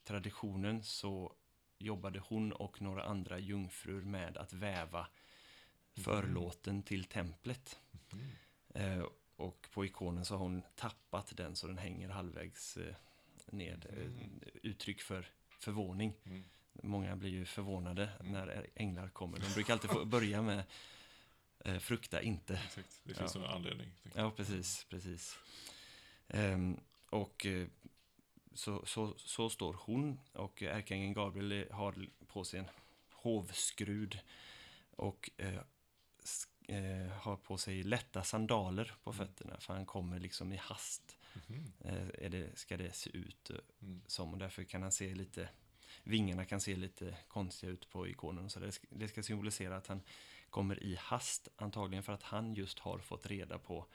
[0.04, 1.34] traditionen så
[1.78, 5.06] jobbade hon och några andra jungfrur med att väva
[5.94, 7.78] förlåten till templet.
[8.12, 8.98] Mm.
[8.98, 9.04] Eh,
[9.36, 12.94] och på ikonen så har hon tappat den så den hänger halvvägs eh,
[13.46, 13.86] ned.
[13.90, 14.40] Eh, Mm.
[14.62, 15.26] uttryck för
[15.58, 16.14] förvåning.
[16.24, 16.44] Mm.
[16.72, 18.32] Många blir ju förvånade Mm.
[18.32, 19.38] när änglar kommer.
[19.38, 20.64] De brukar alltid få börja med
[21.64, 22.54] eh, frukta inte.
[22.66, 23.40] Exakt, det finns Ja.
[23.40, 23.90] en anledning.
[24.14, 25.38] Ja, precis, precis.
[26.28, 26.80] Ehm,
[27.10, 27.68] och eh,
[28.54, 32.66] så, så, så står hon och ärkeängeln Gabriel har på sig en
[33.12, 34.18] hovskrud
[34.90, 35.54] och eh,
[36.68, 39.26] eh, har på sig lätta sandaler på Mm.
[39.26, 41.16] fötterna för han kommer liksom i hast.
[41.48, 41.72] Mhm.
[41.84, 44.02] Eh, är det, ska det se ut eh, Mm.
[44.06, 45.48] som och därför kan han se lite
[46.02, 49.86] vingarna kan se lite konstiga ut på ikonen så det ska, det ska symbolisera att
[49.86, 50.02] han
[50.50, 53.86] kommer i hast antagligen för att han just har fått reda på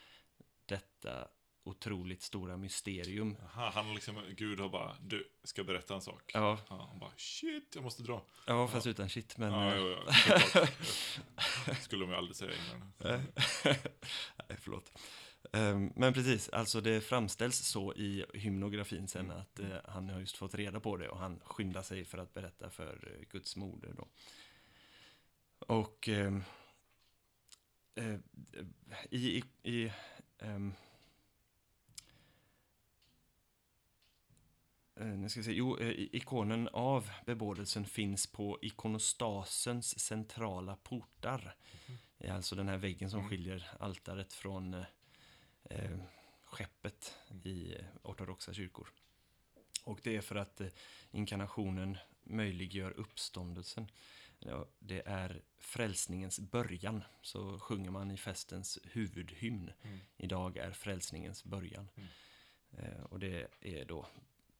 [0.66, 1.28] detta
[1.64, 3.38] otroligt stora mysterium.
[3.44, 6.32] Aha, han liksom, Gud har bara, du, ska jag berätta en sak?
[6.34, 8.26] Ja, Ja, han bara, shit, jag måste dra.
[8.48, 12.92] ja fast utan shit men ja, eh, ja, ja, skulle de ju aldrig säga änglarna.
[14.50, 14.92] Nej, förlåt.
[15.56, 19.38] Ehm, men precis, alltså det framställs så i hymnografin sen mm.
[19.38, 22.34] att eh, han har just fått reda på det och han skyndar sig för att
[22.34, 24.08] berätta för eh, Guds moder då.
[25.60, 26.44] Och ehm,
[27.96, 28.16] eh,
[29.10, 29.92] i, i,
[30.40, 30.74] ehm,
[34.96, 41.56] eh, nu ska jag se, jo, eh, ikonen av bebådelsen finns på ikonostasens centrala portar.
[41.88, 42.36] Mm.
[42.36, 43.30] Alltså den här väggen som mm.
[43.30, 44.86] skiljer altaret från
[45.70, 45.98] eh,
[46.44, 48.88] skeppet i ortodoxa kyrkor.
[49.84, 50.68] Och det är för att eh,
[51.12, 53.88] inkarnationen möjliggör uppståndelsen.
[54.40, 59.72] Ja, det är frälsningens början, så sjunger man i festens huvudhymn.
[59.82, 60.00] Mm.
[60.18, 61.90] Idag är frälsningens början.
[61.96, 62.10] Mm.
[62.72, 64.08] Eh, och det är då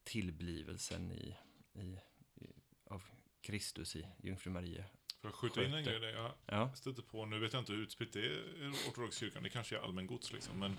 [0.04, 1.36] tillblivelsen i,
[1.72, 1.98] i,
[2.34, 2.52] i,
[2.84, 3.02] av
[3.40, 4.84] Kristus i Jungfru Maria.
[5.26, 6.08] Får jag skjuta in en grej där?
[6.08, 9.42] Jag Ja, stöter på, nu vet jag inte hur utspritt det är i ortodox kyrkan,
[9.42, 10.78] det kanske är allmängods liksom, men,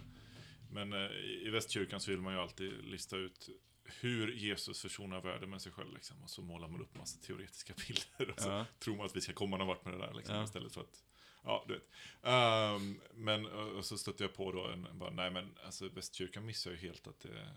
[0.71, 1.11] men eh,
[1.45, 3.49] i västkyrkan så vill man ju alltid lista ut
[3.83, 7.73] hur Jesus försonar världen med sig själv liksom, och så målar man upp massa teoretiska
[7.87, 8.33] bilder.
[8.33, 10.35] Och så ja, tror man att vi ska komma någon vart med det där liksom,
[10.35, 10.43] Ja.
[10.43, 11.03] istället för att
[11.43, 11.89] Ja, du vet.
[12.23, 16.71] Ehm, men och så stötte jag på då en, bara, nej men alltså västkyrkan missar
[16.71, 17.47] ju helt att det,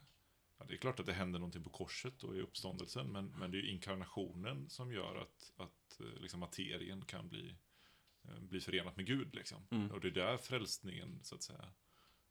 [0.61, 3.51] ja, det är klart att det händer någonting på korset och i uppståndelsen, men, men
[3.51, 7.55] det är ju inkarnationen som gör att, att eh, liksom, materien kan bli,
[8.25, 9.67] eh, bli förenat med Gud liksom.
[9.71, 9.91] Mm.
[9.91, 11.65] Och det är där frälsningen, så att säga,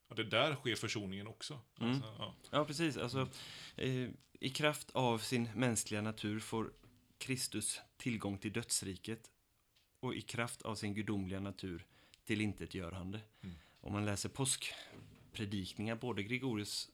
[0.07, 1.59] ja, det är där sker försoningen också.
[1.79, 1.91] Mm.
[1.91, 2.35] Alltså, ja.
[2.51, 2.97] ja, precis.
[2.97, 3.29] Alltså,
[3.75, 6.73] eh, I kraft av sin mänskliga natur får
[7.17, 9.31] Kristus tillgång till dödsriket
[9.99, 11.85] och i kraft av sin gudomliga natur
[12.25, 13.21] till intetgörande.
[13.41, 13.55] Mm.
[13.81, 16.89] Om man läser påskpredikningar, både Gregorius,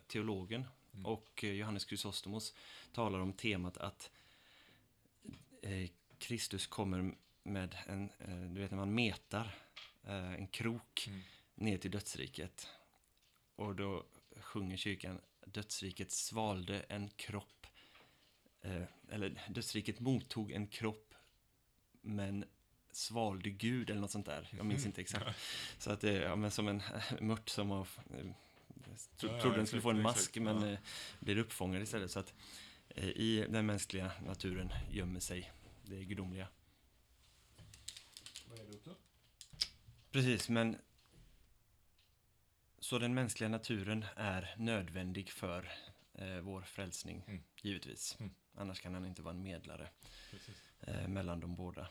[0.00, 1.06] teologen, Mm.
[1.06, 2.54] och eh, Johannes Chrysostomos
[2.92, 4.10] talar om temat att
[5.62, 9.54] eh, Kristus kommer med en, eh, du vet när man metar
[10.04, 11.20] eh, en krok Mm.
[11.54, 12.68] ner till dödsriket.
[13.56, 14.04] Och då
[14.40, 17.66] sjunger kyrkan dödsriket svalde en kropp.
[18.62, 21.14] Eh, eller dödsriket mottog en kropp
[22.00, 22.44] men
[22.92, 24.48] svalde Gud eller något sånt där.
[24.56, 25.36] Jag minns inte exakt.
[25.78, 26.82] Så att det är ja, men som en
[27.20, 28.26] mört som har, eh,
[29.16, 30.42] tro, Ja, ja, trodde den skulle få en mask exakt.
[30.42, 30.68] men Ja.
[30.72, 30.78] eh,
[31.20, 32.10] blir uppfångad istället.
[32.10, 32.34] Så att
[32.88, 36.48] eh, i den mänskliga naturen gömmer sig det gudomliga.
[38.48, 38.90] Vad är det uppe?
[40.10, 40.76] Precis, men
[42.78, 45.72] så den mänskliga naturen är nödvändig för
[46.14, 47.42] eh, vår frälsning, Mm.
[47.62, 48.16] givetvis.
[48.20, 48.34] Mm.
[48.54, 49.88] Annars kan han inte vara en medlare
[50.80, 51.88] eh, mellan de båda.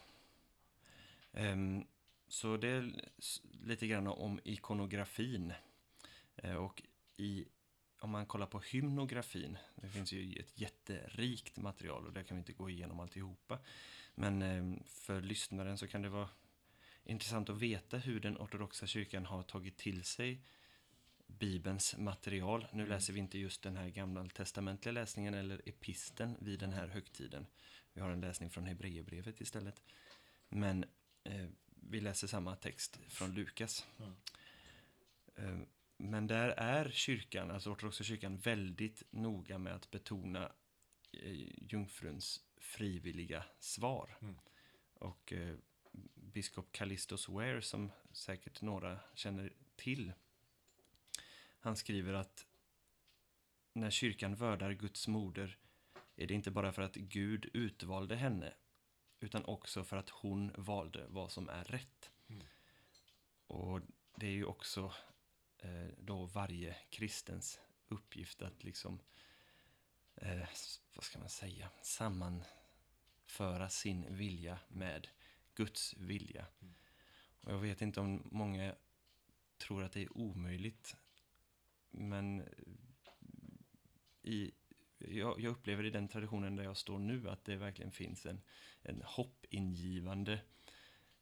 [1.34, 1.86] Ehm,
[2.28, 3.10] så det är
[3.64, 5.54] lite grann om ikonografin.
[6.36, 6.84] Eh, och
[7.18, 7.46] i,
[8.00, 12.40] om man kollar på hymnografin, det finns ju ett jätterikt material och där kan vi
[12.40, 13.60] inte gå igenom alltihopa.
[14.16, 16.30] Men ehm, för lyssnaren så kan det vara
[17.04, 20.42] intressant att veta hur den ortodoxa kyrkan har tagit till sig
[21.28, 22.68] Bibelns material.
[22.72, 22.90] Nu Mm.
[22.90, 27.48] läser vi inte just den här gamla testamentliga läsningen eller episten vid den här högtiden.
[27.94, 29.82] Vi har en läsning från Hebreerbrevet istället.
[30.50, 30.86] Men
[31.24, 33.86] eh, vi läser samma text från Lukas.
[33.98, 34.14] Ja.
[35.36, 35.60] Eh,
[36.10, 40.52] men där är kyrkan, alltså ortodoxa kyrkan, väldigt noga med att betona
[41.12, 44.18] eh, jungfruns frivilliga svar.
[44.22, 44.36] Mm.
[44.94, 45.56] Och eh,
[46.16, 50.14] biskop Callistus Ware, som säkert några känner till,
[51.60, 52.46] han skriver att
[53.74, 55.58] när kyrkan värdar Guds moder
[56.16, 58.54] är det inte bara för att Gud utvalde henne,
[59.20, 62.12] utan också för att hon valde vad som är rätt.
[62.28, 62.44] Mm.
[63.48, 63.82] Och
[64.16, 64.94] det är ju också
[65.58, 69.00] Eh, då varje kristens uppgift att liksom,
[70.16, 70.48] eh,
[70.96, 75.08] vad ska man säga, sammanföra sin vilja med
[75.56, 76.46] Guds vilja.
[76.62, 76.74] Mm.
[77.42, 78.76] Och jag vet inte om många
[79.58, 80.96] tror att det är omöjligt,
[81.92, 82.48] men eh,
[84.22, 84.52] i,
[84.98, 88.42] jag, jag upplever i den traditionen där jag står nu att det verkligen finns en,
[88.82, 90.40] en hoppingivande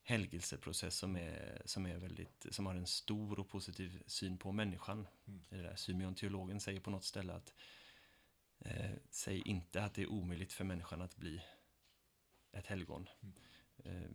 [0.03, 5.07] helgelseprocess som, är, som, är väldigt, som har en stor och positiv syn på människan.
[5.25, 5.43] Mm.
[5.49, 7.53] Det där Symeon teologen säger på något ställe att
[8.59, 11.43] eh, säg inte att det är omöjligt för människan att bli
[12.51, 13.09] ett helgon.
[13.21, 13.35] Mm.
[13.77, 14.09] Eh,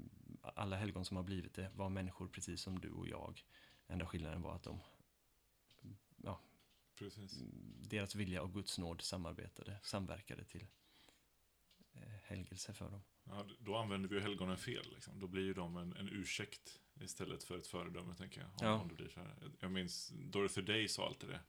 [0.54, 3.44] alla helgon som har blivit det var människor precis som du och jag.
[3.86, 4.80] Enda skillnaden var att de,
[6.16, 6.40] ja,
[6.94, 7.38] Precis.
[7.88, 10.66] deras vilja och Guds nåd samarbetade, samverkade till
[11.92, 13.02] eh, helgelse för dem.
[13.30, 14.86] Ja, då använder vi helgonen fel.
[14.94, 15.20] Liksom.
[15.20, 18.48] Då blir ju de en, en ursäkt istället för ett föredöme, tänker jag.
[18.50, 18.94] Om, Ja.
[18.96, 19.34] blir så här.
[19.60, 21.40] Jag minns Dorothy Day sa alltid det.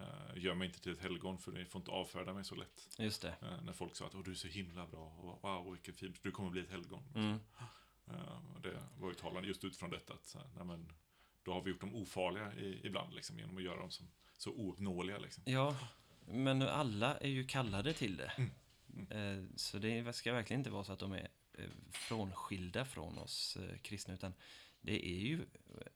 [0.00, 2.88] Uh, gör mig inte till ett helgon för ni får inte avfärda mig så lätt.
[2.98, 3.34] Just det.
[3.42, 6.14] Eh, när folk sa att Åh, du är så himla bra och wow, vilken fin,
[6.22, 7.02] du kommer bli ett helgon.
[7.14, 7.38] Mm.
[8.54, 10.92] Och det var ju talande just utifrån detta att så här, nej, men,
[11.42, 14.06] då har vi gjort dem ofarliga i, ibland liksom, genom att göra dem som,
[14.38, 15.18] så ouppnåeliga.
[15.18, 15.42] Liksom.
[15.46, 15.76] Ja,
[16.26, 18.32] men alla är ju kallade till det.
[18.36, 18.50] Mm.
[19.10, 23.56] Eh, Så det ska verkligen inte vara så att de är eh, frånskilda från oss
[23.56, 24.34] eh, kristna, utan
[24.80, 25.46] det är ju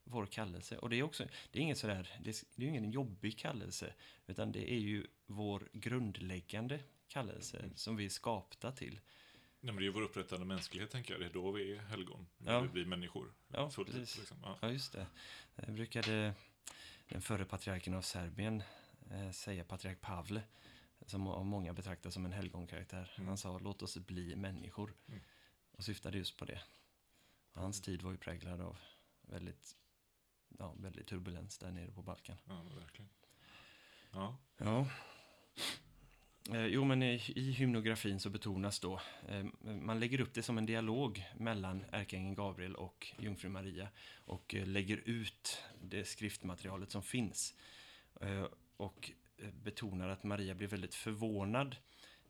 [0.04, 0.78] vår kallelse.
[0.78, 3.94] Och det är också, det är inget sådär, det är, det ingen jobbig kallelse,
[4.26, 7.76] utan det är ju vår grundläggande kallelse Mm.
[7.76, 9.00] som vi är skapta till.
[9.60, 11.20] Nej, men det är ju vår upprättande mänsklighet, tänker jag.
[11.20, 12.26] Det är då vi är helgon.
[12.38, 12.60] När Ja.
[12.60, 13.32] vi blir människor.
[13.48, 14.18] Ja, fullt precis.
[14.18, 14.36] liksom.
[14.42, 14.58] ja.
[14.62, 15.06] Ja, just det.
[15.56, 16.34] Jag brukade
[17.08, 18.62] den förre patriarken av Serbien
[19.10, 20.42] eh, säga, patriark Pavle,
[21.06, 23.12] som av många betraktas som en helgonkaraktär.
[23.16, 23.28] Mm.
[23.28, 24.94] Han sa, låt oss bli människor.
[25.08, 25.20] Mm.
[25.72, 26.62] Och syftade just på det.
[27.52, 28.78] Och hans tid var ju präglad av
[29.22, 29.76] väldigt,
[30.58, 32.36] ja, väldigt turbulens där nere på Balkan.
[32.44, 33.10] ja, verkligen.
[34.10, 34.86] Ja, Ja.
[36.50, 40.58] Eh, jo, men i, i hymnografin så betonas då, eh, man lägger upp det som
[40.58, 47.02] en dialog mellan ärkeängeln Gabriel och jungfru Maria och eh, lägger ut det skriftmaterialet som
[47.02, 47.54] finns.
[48.76, 49.12] Och
[49.52, 51.76] betonar att Maria blir väldigt förvånad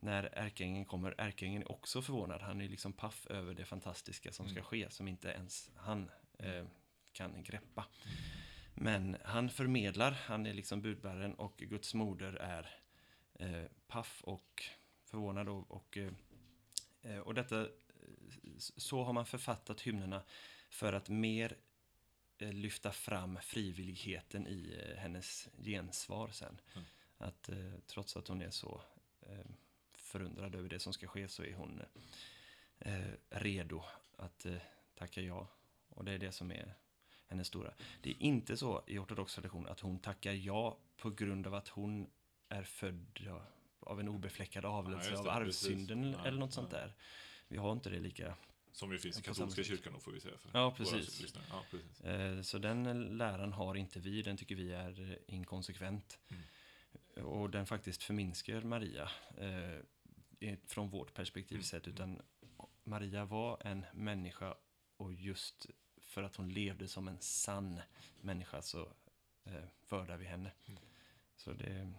[0.01, 1.15] när ärkeängeln kommer.
[1.19, 4.65] Ärkeängeln är också förvånad, han är liksom paff över det fantastiska som ska Mm.
[4.65, 6.65] ske, som inte ens han eh,
[7.13, 7.87] kan greppa.
[8.75, 12.71] Men han förmedlar, han är liksom budbäraren och Guds moder är
[13.35, 14.65] eh, paff och
[15.05, 15.49] förvånad.
[15.49, 16.13] Och, och, eh,
[17.03, 17.67] eh, och detta,
[18.59, 20.23] så har man författat hymnerna
[20.71, 21.57] för att mer
[22.39, 26.61] eh, lyfta fram frivilligheten i eh, hennes gensvar sen.
[26.75, 26.87] Mm.
[27.23, 28.81] Att eh, trots att hon är så
[29.21, 29.47] eh,
[29.93, 31.83] förundrad över det som ska ske så är hon
[32.79, 33.85] eh, redo
[34.17, 34.57] att eh,
[34.95, 35.49] tacka ja.
[35.89, 36.75] Och det är det som är
[37.27, 37.73] hennes stora.
[38.03, 41.69] Det är inte så i ortodox tradition att hon tackar ja på grund av att
[41.69, 42.11] hon
[42.49, 43.43] är född ja,
[43.81, 46.13] av en obefläckad avlelse just av arvsynden.
[46.13, 46.79] Ja, eller något sånt ja.
[46.79, 46.95] där.
[47.49, 48.35] Vi har inte det lika.
[48.73, 50.39] som ju finns i katolska kyrkan då, får vi säga.
[50.39, 51.35] För Ja, precis.
[51.51, 52.01] Ja, precis.
[52.01, 56.19] Eh, så den läran har inte vi, den tycker vi är eh, inkonsekvent.
[56.29, 56.43] Mm.
[57.17, 61.65] Och den faktiskt förminskar Maria eh, från vårt perspektiv Mm.
[61.65, 61.89] sett.
[61.89, 62.23] Utan
[62.85, 64.55] Maria var en människa
[64.97, 65.67] och just
[66.01, 67.81] för att hon levde som en sann
[68.21, 68.93] människa så
[69.45, 70.53] eh, vördar vi henne.
[70.67, 70.81] Mm.
[71.37, 71.93] Så det,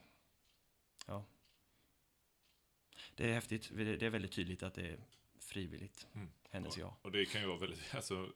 [1.07, 1.25] ja.
[3.15, 3.71] Det är häftigt.
[3.75, 4.99] Det är väldigt tydligt att det är
[5.39, 6.29] frivilligt, Mm.
[6.49, 6.97] hennes ja.
[7.01, 8.33] Och det kan ju vara väldigt, alltså,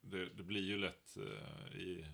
[0.00, 2.06] det, det blir ju lätt eh, i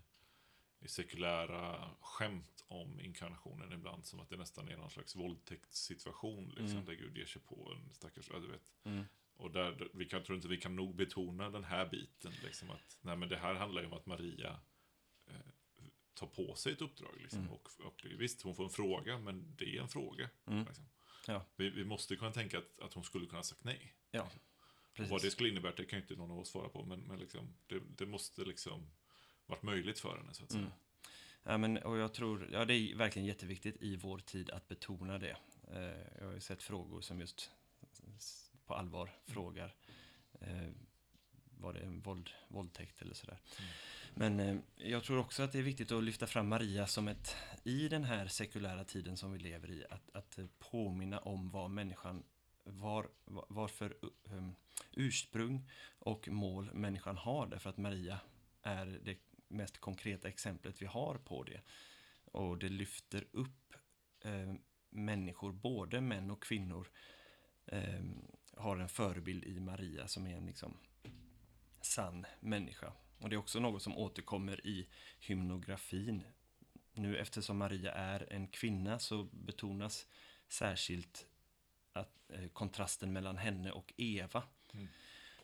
[0.88, 6.84] sekulära skämt om inkarnationen ibland som att det nästan är någon slags våldtäktssituation liksom, Mm.
[6.84, 8.62] där Gud ger sig på en stackars, ja, du vet.
[8.84, 9.04] Mm.
[9.36, 12.98] Och där, vi kan, tror inte vi kan nog betona den här biten, liksom att,
[13.00, 14.60] nej men det här handlar ju om att Maria
[15.26, 15.34] eh,
[16.14, 17.40] tar på sig ett uppdrag, liksom.
[17.40, 17.52] Mm.
[17.52, 20.30] Och, och visst, hon får en fråga, men det är en fråga.
[20.46, 20.64] Mm.
[20.64, 20.84] Liksom.
[21.26, 21.44] Ja.
[21.56, 23.94] Vi, vi måste kunna tänka att, att hon skulle kunna ha sagt nej.
[24.10, 24.30] Ja,
[24.94, 25.10] precis.
[25.10, 27.18] vad det skulle innebära, det kan ju inte någon av oss svara på, men, men
[27.18, 28.90] liksom, det, det måste liksom
[29.46, 30.62] varit möjligt för henne, så att säga.
[30.62, 30.72] Mm.
[31.42, 35.18] Ja, men, och jag tror, ja, det är verkligen jätteviktigt i vår tid att betona
[35.18, 35.36] det.
[35.72, 37.50] Eh, jag har ju sett frågor som just
[38.66, 39.74] på allvar frågar
[40.40, 40.68] eh,
[41.58, 43.38] var det en våld, våldtäkt eller sådär.
[43.58, 43.70] Mm.
[44.14, 47.36] Men eh, jag tror också att det är viktigt att lyfta fram Maria som ett,
[47.64, 51.70] i den här sekulära tiden som vi lever i, att, att eh, påminna om vad
[51.70, 52.22] människan,
[52.64, 54.54] var, var- varför um,
[54.92, 57.46] ursprung och mål människan har.
[57.46, 58.20] Därför att Maria
[58.62, 59.16] är det
[59.52, 61.60] mest konkreta exemplet vi har på det.
[62.24, 63.74] Och det lyfter upp
[64.20, 64.54] eh,
[64.90, 66.88] människor, både män och kvinnor,
[67.66, 68.02] eh,
[68.56, 70.76] har en förebild i Maria som är en liksom
[71.80, 72.92] sann människa.
[73.18, 74.88] Och det är också något som återkommer i
[75.20, 76.22] hymnografin.
[76.94, 80.06] Nu eftersom Maria är en kvinna så betonas
[80.48, 81.26] särskilt
[81.92, 84.42] att, eh, kontrasten mellan henne och Eva.
[84.72, 84.88] Mm.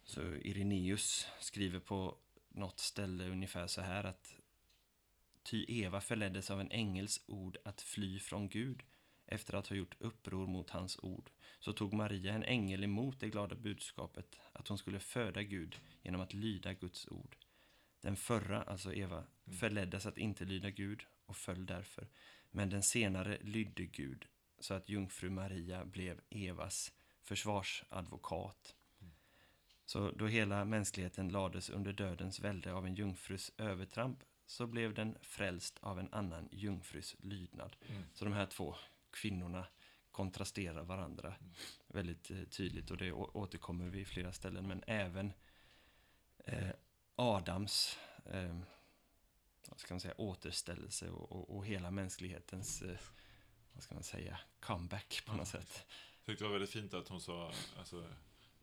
[0.04, 2.16] Så Irenaeus skriver på
[2.48, 4.34] något ställe ungefär så här att
[5.42, 8.82] Ty Eva förleddes av en ängels ord att fly från Gud
[9.26, 11.30] efter att ha gjort uppror mot hans ord.
[11.58, 16.20] Så tog Maria en ängel emot det glada budskapet att hon skulle föda Gud genom
[16.20, 17.36] att lyda Guds ord.
[18.00, 19.58] Den förra, alltså Eva, Mm.
[19.58, 22.08] förleddes att inte lyda Gud och föll därför.
[22.50, 24.26] Men den senare lydde Gud
[24.58, 26.92] så att jungfru Maria blev Evas
[27.22, 28.74] försvarsadvokat.
[29.88, 35.18] Så då hela mänskligheten lades under dödens välde av en jungfrus övertramp så blev den
[35.22, 37.76] frälst av en annan jungfrus lydnad.
[37.88, 38.02] Mm.
[38.14, 38.74] Så de här två
[39.10, 39.66] kvinnorna
[40.10, 41.52] kontrasterar varandra Mm.
[41.86, 44.68] väldigt eh, tydligt och det återkommer vi i flera ställen.
[44.68, 45.32] Men även
[46.44, 46.70] eh,
[47.16, 48.58] Adams eh,
[49.68, 52.98] vad ska man säga, återställelse och, och, och hela mänsklighetens eh,
[53.72, 55.86] vad ska man säga, comeback på något sätt.
[56.18, 58.04] Jag tyckte det var väldigt fint att hon sa alltså,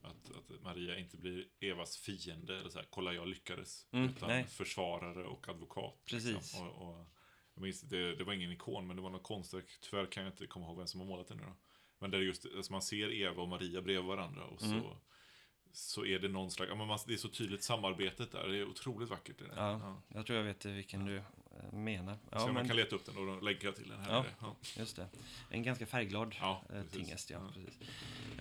[0.05, 3.87] att, att Maria inte blir Evas fiende, eller så här, kolla jag lyckades.
[3.91, 4.43] Mm, utan nej.
[4.47, 6.05] försvarare och advokat.
[6.05, 6.33] Precis.
[6.33, 6.67] Liksom.
[6.67, 7.05] Och, och,
[7.53, 9.65] jag minns, det, det var ingen ikon, men det var något konstverk.
[9.81, 11.55] Tyvärr kan jag inte komma ihåg vem som har målat det nu då.
[11.99, 14.83] Men där just, alltså man ser Eva och Maria bredvid varandra och så Mm.
[15.71, 18.57] så är det någon slags, ja, men man, det är så tydligt samarbetet där, det
[18.57, 19.37] är otroligt vackert.
[19.39, 19.55] Det där.
[19.55, 20.01] Ja.
[20.07, 21.23] Jag tror jag vet vilken du eh,
[21.71, 22.17] menar.
[22.31, 24.11] Ja, så men, man kan leta upp den och länka till den här.
[24.11, 24.25] Ja.
[24.39, 24.55] Ja.
[24.77, 25.07] Just det.
[25.49, 27.39] En ganska färgglad Ja, eh, tingest, ja.
[27.41, 27.51] Ja.
[27.53, 27.89] Precis.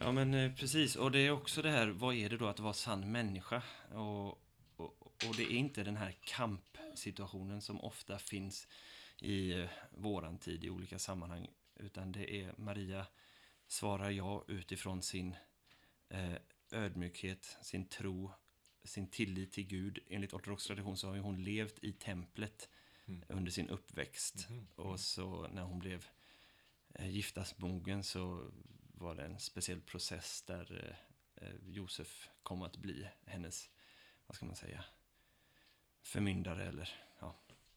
[0.01, 0.97] Ja, men eh, precis.
[0.97, 3.63] Och det är också det här, vad är det då att vara sann människa?
[3.91, 4.29] Och,
[4.77, 8.69] och, och det är inte den här kampsituationen som ofta finns
[9.21, 11.49] i eh, våran tid i olika sammanhang.
[11.77, 13.07] Utan det är Maria
[13.67, 15.37] svarar ja utifrån sin
[16.09, 16.35] eh,
[16.73, 18.31] ödmjukhet, sin tro,
[18.85, 19.99] sin tillit till Gud.
[20.09, 22.69] Enligt ortodox tradition så har ju hon levt i templet
[23.07, 23.23] Mm.
[23.29, 24.49] under sin uppväxt.
[24.51, 24.67] Mhm.
[24.75, 26.07] Och så när hon blev
[26.95, 28.51] eh, giftasmogen så
[28.95, 30.97] var det en speciell process där
[31.37, 33.71] eh, eh, Josef kom att bli hennes,
[34.27, 34.85] vad ska man säga,
[36.03, 36.91] förmyndare eller
[37.21, 37.37] ja,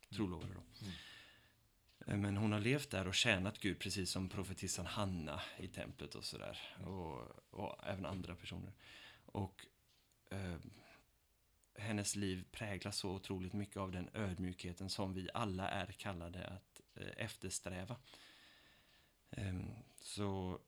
[0.09, 0.85] trolovare då.
[0.85, 2.21] Mm.
[2.21, 6.25] Men hon har levt där och tjänat Gud precis som profetissan Hanna i templet och
[6.25, 6.59] sådär.
[6.79, 6.89] Mm.
[6.89, 8.73] Och, och även andra personer.
[9.25, 9.65] Och
[10.29, 10.55] eh,
[11.77, 16.81] hennes liv präglas så otroligt mycket av den ödmjukheten som vi alla är kallade att
[16.95, 17.95] eh, eftersträva.
[19.31, 19.71] Ehm,
[20.01, 20.59] så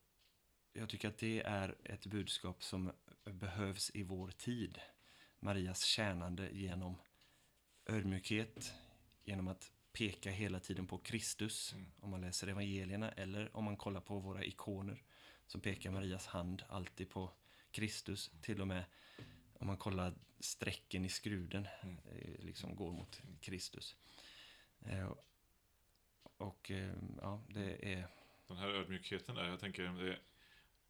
[0.74, 2.92] jag tycker att det är ett budskap som
[3.24, 4.80] behövs i vår tid.
[5.40, 6.96] Marias tjänande genom
[7.86, 8.74] ödmjukhet,
[9.24, 11.74] genom att peka hela tiden på Kristus.
[11.74, 11.92] Mm.
[12.00, 15.04] Om man läser evangelierna eller om man kollar på våra ikoner
[15.48, 17.32] så pekar Marias hand alltid på
[17.72, 18.32] Kristus.
[18.42, 18.84] Till och med
[19.60, 21.98] om man kollar strecken i skruden Mm.
[22.12, 23.96] eh, liksom går mot Kristus.
[24.86, 25.12] Eh,
[26.38, 28.08] och eh, ja, det är...
[28.48, 30.20] Den här ödmjukheten där, jag tänker, det,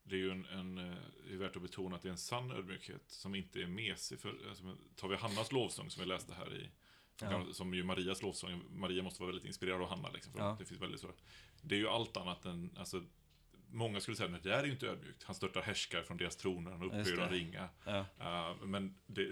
[0.03, 0.97] det är ju en, en, eh,
[1.27, 4.19] det är värt att betona att det är en sann ödmjukhet som inte är mesig.
[4.19, 6.69] För, alltså, tar vi Hannas lovsång som vi läste här i,
[7.21, 7.45] Ja.
[7.53, 10.55] som ju Marias lovsång, Maria måste vara väldigt inspirerad av Hanna liksom, för Ja.
[10.59, 11.11] det finns väldigt så.
[11.61, 13.03] Det är ju allt annat än, alltså,
[13.71, 15.23] många skulle säga att det där är ju inte ödmjukt.
[15.23, 17.69] Han störtar härskar från deras troner, han upphöjer och ringa.
[17.85, 19.27] Ja, Uh, men det,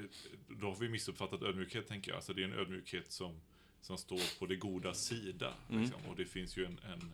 [0.47, 2.15] då har vi missuppfattat ödmjukhet, tänker jag.
[2.15, 3.41] Alltså, det är en ödmjukhet som,
[3.81, 5.53] som står på det goda sida.
[5.69, 5.81] Mm.
[5.81, 6.05] Liksom.
[6.05, 7.13] Och det finns ju en, en,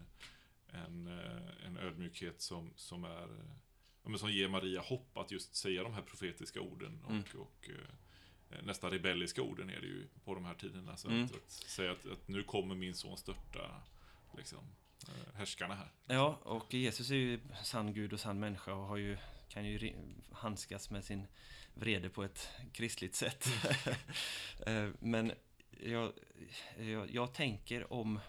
[0.86, 3.28] en, eh, en ödmjukhet som, som, är,
[4.04, 7.04] men som ger Maria hopp att just säga de här profetiska orden.
[7.04, 7.24] Och, Mm.
[7.38, 10.98] och eh, nästan rebelliska orden är det ju på de här tiderna.
[10.98, 11.24] Så Mm.
[11.24, 13.82] att, att säga att, att nu kommer min son störta
[14.38, 14.64] liksom,
[15.36, 15.92] härskarna här.
[16.06, 19.18] ja, och Jesus är ju sann Gud och sann människa och har ju,
[19.50, 19.94] kan ju
[20.32, 21.28] handskas med sin
[21.74, 23.48] vrede på ett kristligt sätt.
[24.68, 25.32] Eh, Men
[25.80, 26.14] jag,
[26.80, 28.20] jag, jag tänker om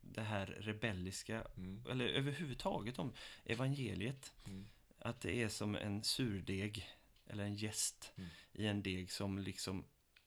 [0.00, 1.84] det här rebelliska, Mm.
[1.90, 3.12] eller överhuvudtaget om
[3.44, 4.32] evangeliet.
[4.46, 4.66] Mm.
[4.98, 6.88] Att det är som en surdeg,
[7.26, 8.30] eller en gäst, Mm.
[8.52, 9.84] i en deg som liksom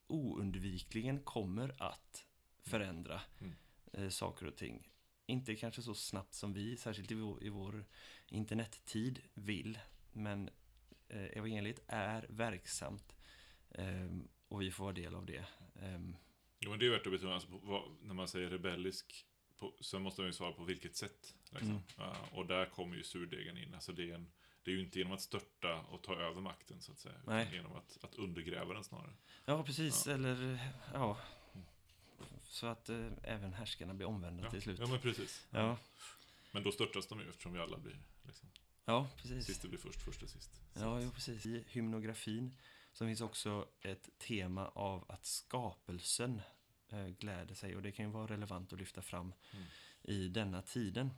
[0.07, 2.25] oundvikligen kommer att
[2.63, 3.55] förändra Mm.
[3.93, 4.87] eh, saker och ting.
[5.29, 7.85] Inte kanske så snabbt som vi, särskilt i vår, i vår
[8.27, 9.79] internettid, vill.
[10.11, 10.49] Men
[11.09, 13.15] eh, evangeliet är verksamt
[13.71, 15.45] ehm, och vi får vara del av det.
[15.81, 16.15] Ehm,
[16.59, 19.25] Jo, men det är värt att betona, alltså, vad, när man säger rebellisk,
[19.57, 21.35] på, så måste man ju svara på vilket sätt.
[21.49, 21.69] Liksom.
[21.69, 21.81] Mm.
[21.97, 23.73] Ja, och där kommer ju surdegen in.
[23.73, 24.31] Alltså, det, är en,
[24.63, 27.15] det är ju inte genom att störta och ta över makten, så att säga.
[27.23, 27.49] Utan Nej.
[27.53, 29.13] genom att, att undergräva den snarare.
[29.45, 30.07] ja, precis.
[30.07, 30.13] Ja.
[30.13, 30.59] Eller,
[30.93, 31.17] ja.
[32.57, 34.79] Så att eh, även härskarna blir omvända Ja, till slut.
[34.79, 35.47] ja men precis.
[35.51, 35.77] Ja,
[36.51, 38.49] Men då störtas de ju eftersom vi alla blir, liksom,
[38.85, 39.45] ja precis.
[39.45, 40.51] sist blir först, först är sist.
[40.73, 41.45] Ja, jo, precis.
[41.45, 42.57] I hymnografin
[42.93, 46.41] så finns också ett tema av att skapelsen
[46.89, 49.65] eh, gläder sig och det kan ju vara relevant att lyfta fram Mm.
[50.01, 51.09] i denna tiden.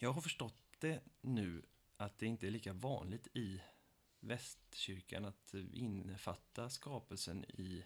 [0.00, 1.62] Jag har förstått det nu
[1.96, 3.60] att det inte är lika vanligt i
[4.20, 7.84] västkyrkan att innefatta skapelsen i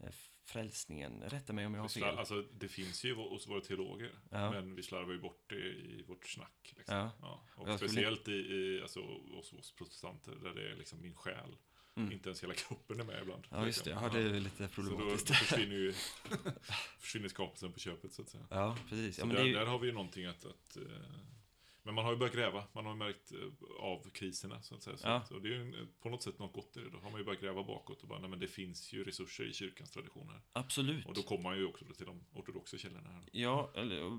[0.00, 0.10] eh,
[0.44, 1.22] frälsningen.
[1.26, 2.18] Rätta mig om jag har fel.
[2.18, 4.50] Alltså, det finns ju hos våra teologer, Ja.
[4.50, 6.74] men vi slarvar ju bort det i vårt snack.
[6.76, 6.96] Liksom.
[6.96, 7.42] Ja.
[7.54, 9.00] Och Jag skulle- speciellt i, i alltså,
[9.34, 11.56] hos oss protestanter, där det är liksom min själ.
[11.94, 12.12] Mm.
[12.12, 13.46] Inte ens hela kroppen är med ibland.
[13.50, 13.90] Ja, just det.
[13.90, 15.34] Ja, det är lite Så då problematiskt.
[15.36, 15.92] försvinner ju
[16.98, 18.46] försvinner skapelsen på köpet, så att säga.
[18.50, 19.18] Ja, precis.
[19.18, 19.52] Ja, Så men där, ju...
[19.52, 20.44] där har vi ju någonting att...
[20.44, 20.82] att eh,
[21.82, 23.38] men man har ju börjat gräva, man har ju märkt eh,
[23.80, 24.96] av kriserna, så att säga.
[24.96, 25.24] Så, Ja.
[25.24, 26.90] så det är ju en- på något sätt något gott i det.
[26.90, 29.44] Då har man ju börjat gräva bakåt och bara, nej men det finns ju resurser
[29.48, 30.40] i kyrkans traditioner.
[30.52, 31.06] Absolut.
[31.06, 33.24] Och då kommer man ju också till de ortodoxa källorna här.
[33.32, 34.18] Ja, eller, och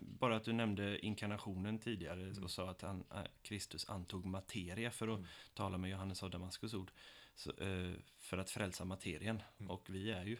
[0.00, 2.44] bara att du nämnde inkarnationen tidigare Mm.
[2.44, 5.28] och sa att han, äh, Kristus antog materia för att Mm.
[5.54, 6.90] tala med Johannes av Damaskus ord.
[7.34, 9.42] Så, eh, för att frälsa materien.
[9.58, 9.70] Mm.
[9.70, 10.36] Och vi är ju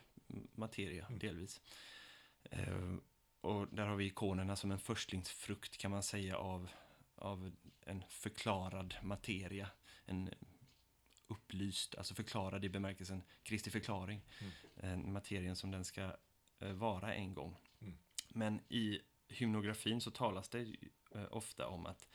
[0.54, 1.18] materia, Mm.
[1.18, 1.60] delvis.
[2.50, 2.94] Eh,
[3.42, 6.68] och där har vi ikonerna som en förstlingsfrukt kan man säga av,
[7.14, 9.68] av en förklarad materia.
[10.04, 10.30] En
[11.26, 14.20] upplyst, alltså förklarad i bemärkelsen Kristi förklaring.
[14.38, 14.52] Mm.
[14.76, 16.16] En materien som den ska
[16.58, 17.60] eh, vara en gång.
[17.80, 17.98] Mm.
[18.28, 20.76] Men i hymnografin så talas det
[21.14, 22.08] eh, ofta om att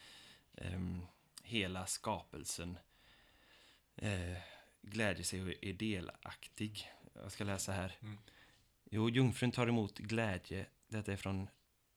[0.54, 1.02] ehm,
[1.44, 2.78] hela skapelsen
[3.96, 4.38] eh,
[4.82, 6.88] glädjer sig och är delaktig.
[7.14, 7.96] Jag ska läsa här.
[8.02, 8.18] Mm.
[8.92, 10.66] Jo, jungfrun tar emot glädje.
[10.88, 11.50] Detta är från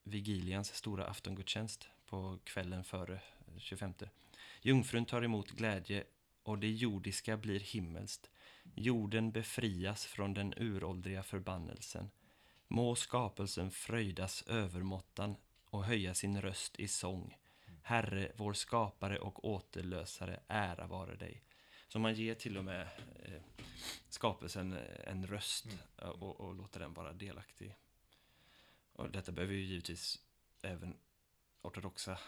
[0.03, 3.21] Vigilians stora aftongudstjänst på kvällen före
[3.59, 3.95] 25.
[4.63, 6.05] Jungfrun tar emot glädje
[6.43, 8.31] och det jordiska blir himmelskt.
[8.75, 12.11] Jorden befrias från den uråldriga förbannelsen.
[12.69, 17.37] Må skapelsen fröjdas övermåttan och höja sin röst i sång.
[17.83, 21.43] Herre, vår skapare och återlösare, ära vare dig.
[21.89, 22.83] Så man ger till och med
[23.25, 23.43] eh,
[24.09, 25.67] skapelsen en röst
[26.03, 26.23] Mm.
[26.23, 27.75] och, och låter den vara delaktig.
[29.01, 30.19] Och detta behöver ju givetvis
[30.63, 30.97] även
[31.63, 32.19] ortodoxa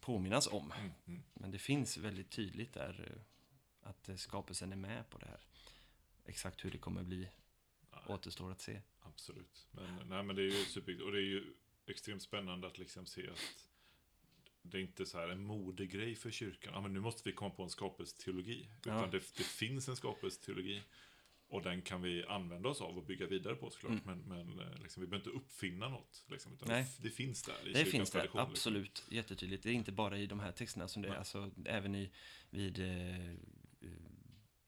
[0.00, 0.72] påminnas om.
[0.72, 1.22] Mm, mm.
[1.34, 5.40] Men det finns väldigt tydligt där eh, att eh, skapelsen är med på det här.
[6.24, 7.28] Exakt hur det kommer bli
[7.92, 8.80] Nej, återstår att se.
[9.02, 9.66] absolut.
[9.70, 11.06] Men, nej, men det är ju superviktigt.
[11.06, 11.54] Och det är ju
[11.86, 13.68] extremt spännande att liksom se att
[14.62, 16.72] det är inte så här en modegrej för kyrkan.
[16.74, 18.68] Ja, men nu måste vi komma på en skapelsesteologi.
[18.78, 19.06] Utan Ja.
[19.06, 20.82] det, det finns en skapelsesteologi.
[21.48, 24.04] Och den kan vi använda oss av och bygga vidare på såklart.
[24.04, 24.22] Mm.
[24.28, 26.24] Men, men eh, liksom, vi behöver inte uppfinna något.
[26.28, 26.86] Liksom, utan Nej.
[26.98, 28.50] det, finns där i Det finns tradition, liksom.
[28.52, 29.04] absolut.
[29.10, 29.62] Jättetydligt.
[29.62, 31.18] Det är inte bara i de här texterna som det är, Nej.
[31.18, 32.10] alltså även i,
[32.50, 33.34] vid eh,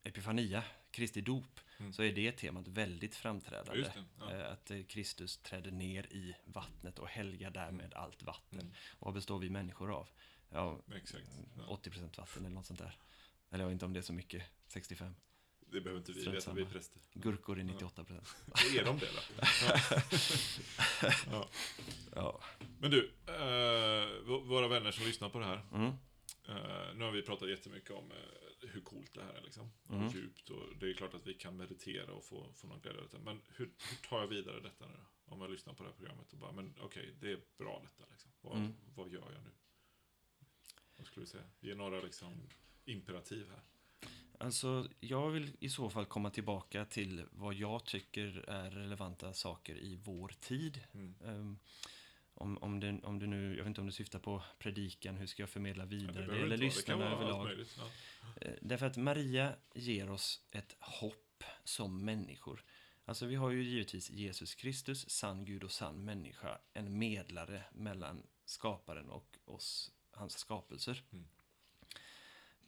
[0.04, 1.92] Epifania, Kristi dop, Mm.
[1.92, 3.92] så är det temat väldigt framträdande.
[4.20, 4.32] Ja.
[4.32, 8.60] Eh, Att eh, Kristus träder ner i vattnet och helgar därmed allt vatten.
[8.60, 8.72] Mm.
[8.98, 10.08] Och vad består vi människor av?
[10.50, 11.28] Ja, Exakt.
[11.56, 11.80] Ja.
[11.84, 12.96] 80% vatten eller något sånt där.
[13.50, 15.14] Eller jag vet inte om det är så mycket, 65.
[15.72, 17.02] Det behöver inte vi Strunt veta, vi är präster.
[17.14, 18.20] Gurkor är 98%.
[18.78, 19.46] Är de det då?
[19.66, 19.80] Ja.
[21.30, 21.48] ja.
[22.14, 22.40] Ja.
[22.78, 25.66] Men du, eh, våra vänner som lyssnar på det här.
[25.72, 25.86] Mm.
[26.48, 29.70] Eh, nu har vi pratat jättemycket om eh, hur coolt det här är liksom.
[29.90, 30.06] Mm.
[30.06, 30.50] Och djupt.
[30.50, 33.18] Och det är klart att vi kan meditera och få, få någon glädje av detta.
[33.18, 35.34] Men hur, hur tar jag vidare detta nu då?
[35.34, 38.10] Om jag lyssnar på det här programmet och bara, men okej, det är bra detta
[38.10, 38.30] liksom.
[38.40, 38.74] Vad, Mm.
[38.94, 39.50] vad gör jag nu?
[40.96, 41.44] Vad skulle du säga?
[41.60, 42.48] Ge några liksom
[42.84, 43.62] imperativ här.
[44.40, 49.78] Alltså, jag vill i så fall komma tillbaka till vad jag tycker är relevanta saker
[49.78, 50.80] i vår tid.
[50.92, 51.14] Mm.
[51.24, 51.58] Ehm,
[52.34, 55.26] om, om, det, om du nu, jag vet inte om du syftar på predikan, hur
[55.26, 57.50] ska jag förmedla Ja, vidare det, behöver eller lyssnarna det överlag.
[57.76, 57.90] Ja.
[58.40, 62.64] Eh, Därför att Maria ger oss ett hopp som människor.
[63.04, 68.22] Alltså vi har ju givetvis Jesus Kristus, sann Gud och sann människa, en medlare mellan
[68.44, 71.02] skaparen och oss, hans skapelser.
[71.12, 71.28] Mm.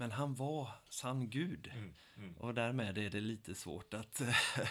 [0.01, 1.71] Men han var sann Gud.
[1.75, 1.95] Mm.
[2.17, 2.37] Mm.
[2.37, 4.23] Och därmed är det lite svårt att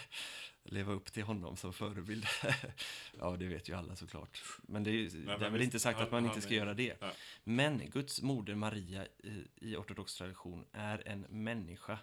[0.64, 2.26] leva upp till honom som förebild.
[3.20, 4.44] ja, det vet ju alla såklart.
[4.62, 6.98] Men det är men därmed inte sagt att man inte ska göra det.
[7.02, 7.12] Ja.
[7.44, 12.00] Men Guds moder Maria i, i ortodox tradition är en människa.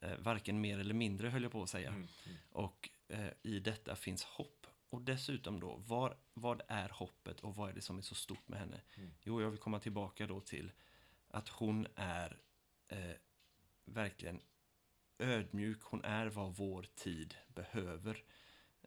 [0.00, 1.88] Eh, varken mer eller mindre höll jag på att säga.
[1.88, 2.08] Mm.
[2.26, 2.38] Mm.
[2.50, 4.66] Och eh, i detta finns hopp.
[4.90, 8.48] Och dessutom då, var, vad är hoppet och vad är det som är så stort
[8.48, 8.80] med henne?
[8.96, 9.10] Mm.
[9.22, 10.72] Jo, jag vill komma tillbaka då till
[11.34, 12.38] att hon är
[12.88, 13.16] eh,
[13.84, 14.40] verkligen
[15.18, 15.82] ödmjuk.
[15.82, 18.24] Hon är vad vår tid behöver.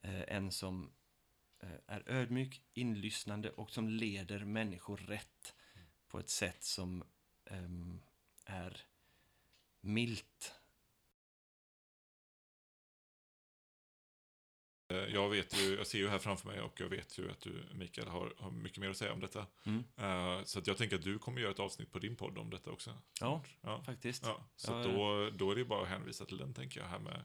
[0.03, 0.91] Eh, en som
[1.59, 5.55] eh, är ödmjuk, inlyssnande och som leder människor rätt
[6.07, 7.03] på ett sätt som
[7.45, 8.01] ehm,
[8.45, 8.81] är
[9.81, 10.53] milt.
[14.89, 17.63] Jag vet ju, jag ser ju här framför mig och jag vet ju att du,
[17.73, 19.45] Mikael, har, har mycket mer att säga om detta.
[19.65, 19.83] Mm.
[19.97, 22.71] Eh, så jag tänker att du kommer göra ett avsnitt på din podd om detta
[22.71, 22.93] också.
[23.21, 24.23] Ja, Ja, faktiskt.
[24.25, 24.45] ja.
[24.55, 27.23] Så Ja, då, då är det bara att hänvisa till den, tänker jag, här med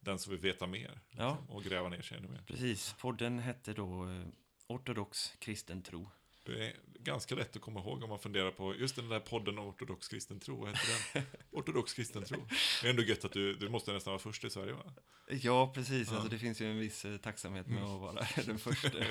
[0.00, 1.00] den som vill veta mer.
[1.10, 1.50] Liksom.
[1.50, 2.42] Och gräva ner sig ännu mer.
[2.46, 2.94] Precis.
[2.98, 4.26] Podden hette då eh,
[4.66, 6.10] Ortodox kristen tro.
[6.44, 9.58] Det är ganska lätt att komma ihåg om man funderar på just den där podden
[9.58, 10.56] om ortodox kristen tro.
[10.60, 11.22] Vad heter den?
[11.50, 12.46] Ortodox kristen tro.
[12.82, 14.92] Det är ändå gött att du, du måste nästan vara först i Sverige, va?
[15.28, 16.08] Ja, precis.
[16.08, 16.14] Ja.
[16.14, 17.90] Alltså, det finns ju en viss eh, tacksamhet med Mm.
[17.94, 18.88] att vara den första.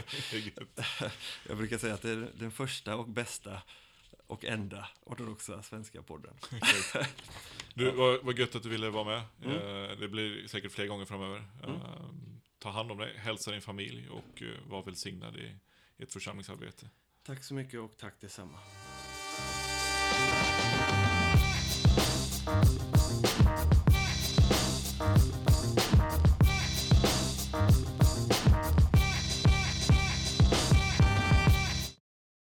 [1.48, 3.62] Jag brukar säga att det är den första och bästa
[4.28, 6.34] och enda ortodoxa svenska podden.
[7.74, 9.22] Du, vad, vad gött att du ville vara med.
[9.44, 9.58] Mm.
[9.92, 11.44] Eh, Det blir säkert fler gånger framöver.
[11.64, 11.76] Mm.
[11.76, 11.82] Eh,
[12.60, 15.56] Ta hand om dig, hälsa din familj och var välsignad i
[15.98, 16.90] i ett församlingsarbete.
[17.24, 18.60] Tack så mycket och tack detsamma.